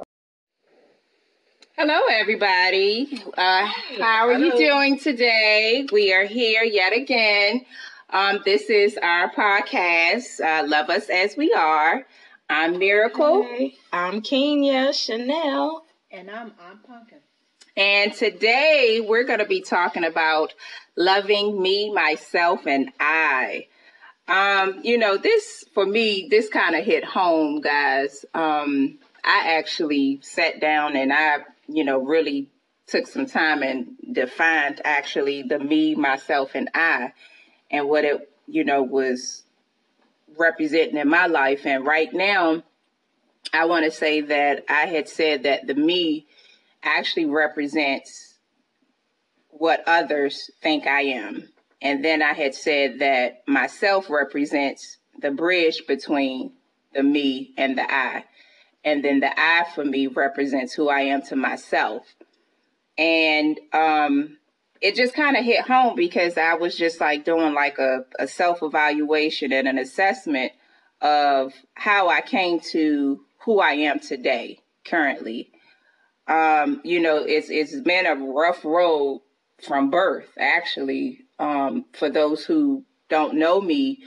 [1.76, 3.22] Hello, everybody.
[3.38, 3.66] Uh,
[4.01, 5.86] how are you doing today?
[5.93, 7.64] We are here yet again.
[8.11, 12.05] Um, this is our podcast, uh, Love Us As We Are.
[12.51, 13.45] I'm Miracle.
[13.45, 15.84] Hey, I'm Kenya Chanel.
[16.11, 17.18] And I'm I'm Pumpkin.
[17.76, 20.53] And today we're going to be talking about
[20.97, 23.66] loving me, myself, and I.
[24.28, 28.24] Um, you know, this for me, this kind of hit home, guys.
[28.34, 31.38] Um, I actually sat down and I,
[31.68, 32.49] you know, really
[32.86, 37.12] took some time and defined actually the me, myself, and I,
[37.70, 39.43] and what it, you know, was
[40.38, 41.66] representing in my life.
[41.66, 42.62] And right now,
[43.53, 46.26] I want to say that I had said that the me
[46.82, 48.31] actually represents
[49.62, 51.48] what others think I am.
[51.80, 56.54] And then I had said that myself represents the bridge between
[56.92, 58.24] the me and the I.
[58.84, 62.02] And then the I for me represents who I am to myself.
[62.98, 64.36] And um,
[64.80, 68.26] it just kind of hit home because I was just like doing like a, a
[68.26, 70.50] self evaluation and an assessment
[71.00, 75.52] of how I came to who I am today, currently.
[76.26, 79.22] Um, you know, it's it's been a rough road
[79.62, 81.20] from birth, actually.
[81.38, 84.00] Um, for those who don't know me,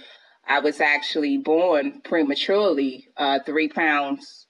[0.48, 4.46] I was actually born prematurely, uh, three pounds,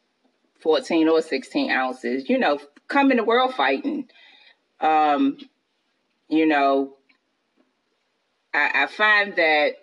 [0.62, 4.10] 14 or 16 ounces, you know, coming to world fighting.
[4.80, 5.38] Um,
[6.28, 6.96] you know,
[8.54, 9.76] I, I find that,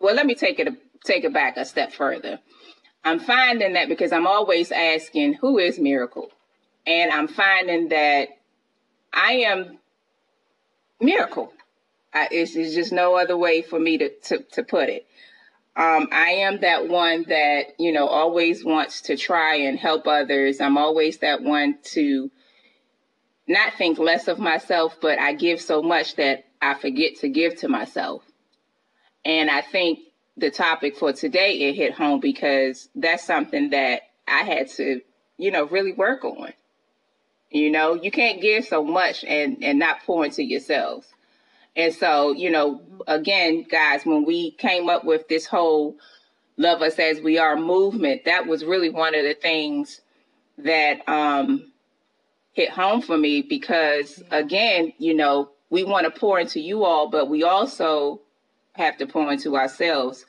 [0.00, 0.68] well, let me take it,
[1.04, 2.40] take it back a step further.
[3.04, 6.30] I'm finding that because I'm always asking, who is Miracle?
[6.86, 8.28] And I'm finding that
[9.14, 9.78] I am
[11.00, 11.52] Miracle.
[12.12, 15.06] I, it's, it's, just no other way for me to, to, to put it.
[15.76, 20.60] Um, I am that one that, you know, always wants to try and help others.
[20.60, 22.30] I'm always that one to
[23.48, 27.56] not think less of myself, but I give so much that I forget to give
[27.56, 28.22] to myself.
[29.24, 30.00] And I think
[30.36, 35.00] the topic for today, it hit home because that's something that I had to,
[35.38, 36.52] you know, really work on.
[37.54, 41.06] You know, you can't give so much and, and not pour into yourselves.
[41.76, 45.96] And so, you know, again, guys, when we came up with this whole
[46.56, 50.00] love us as we are movement, that was really one of the things
[50.58, 51.70] that um,
[52.54, 57.08] hit home for me because, again, you know, we want to pour into you all,
[57.08, 58.20] but we also
[58.72, 60.26] have to pour into ourselves.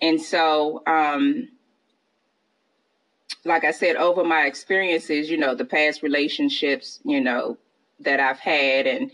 [0.00, 1.50] And so, um,
[3.44, 7.58] like I said, over my experiences, you know, the past relationships, you know,
[8.00, 9.10] that I've had and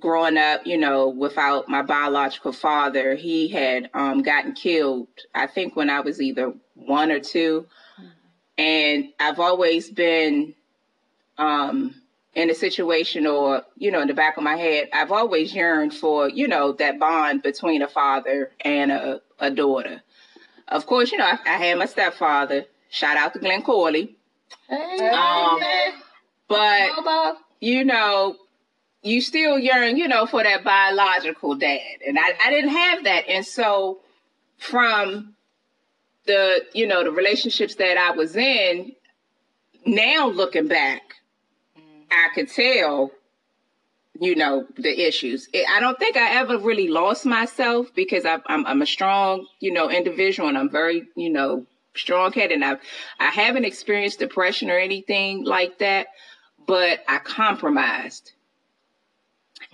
[0.00, 5.76] growing up, you know, without my biological father, he had um, gotten killed, I think
[5.76, 8.08] when I was either one or 2 mm-hmm.
[8.56, 10.54] And I've always been
[11.38, 11.94] um,
[12.34, 15.94] in a situation or, you know, in the back of my head, I've always yearned
[15.94, 20.02] for, you know, that bond between a father and a, a daughter.
[20.68, 22.66] Of course, you know, I, I had my stepfather.
[22.94, 24.14] Shout out to Glenn Corley.
[24.68, 25.60] Hey, um,
[26.46, 28.36] but, you know,
[29.02, 31.80] you still yearn, you know, for that biological dad.
[32.06, 33.28] And I, I didn't have that.
[33.28, 33.98] And so
[34.58, 35.34] from
[36.26, 38.92] the, you know, the relationships that I was in,
[39.84, 41.02] now looking back,
[42.12, 43.10] I could tell,
[44.20, 45.48] you know, the issues.
[45.52, 49.72] I don't think I ever really lost myself because I, I'm, I'm a strong, you
[49.72, 52.62] know, individual and I'm very, you know, strong headed.
[52.62, 52.76] And I,
[53.18, 56.08] I haven't experienced depression or anything like that,
[56.66, 58.32] but I compromised.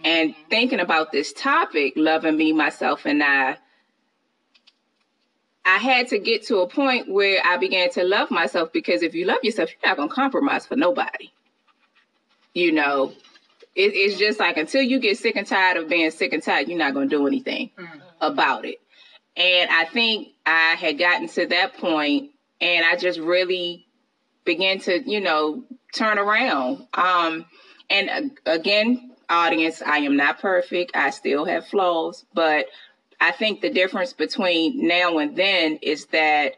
[0.05, 0.49] And mm-hmm.
[0.49, 3.57] thinking about this topic, loving me, myself, and I,
[5.65, 9.15] I had to get to a point where I began to love myself because if
[9.15, 11.31] you love yourself, you're not going to compromise for nobody
[12.55, 13.13] you know,
[13.75, 16.69] it, it's just like until you get sick and tired of being sick and tired,
[16.69, 17.99] you're not going to do anything mm-hmm.
[18.21, 18.81] about it.
[19.37, 23.87] And I think I had gotten to that point and I just really
[24.45, 25.65] began to, you know,
[25.95, 26.87] turn around.
[26.95, 27.47] Um,
[27.89, 30.93] and again, audience, I am not perfect.
[30.95, 32.67] I still have flaws, but
[33.21, 36.55] I think the difference between now and then is that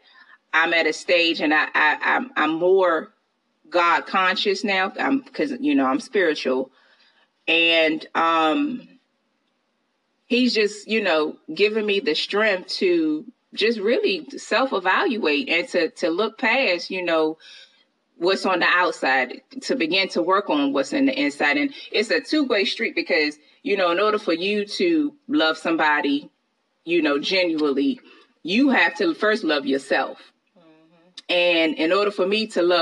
[0.53, 3.13] I'm at a stage and I, I I'm, I'm more
[3.69, 4.93] God conscious now.
[4.99, 6.71] I'm because you know I'm spiritual,
[7.47, 8.87] and um,
[10.33, 13.23] He's just you know giving me the strength to
[13.53, 17.37] just really self evaluate and to to look past you know
[18.17, 21.57] what's on the outside to begin to work on what's in the inside.
[21.57, 26.31] And it's a two-way street because you know in order for you to love somebody
[26.83, 28.01] you know genuinely
[28.41, 30.17] you have to first love yourself.
[30.57, 31.31] Mm-hmm.
[31.31, 32.81] And in order for me to love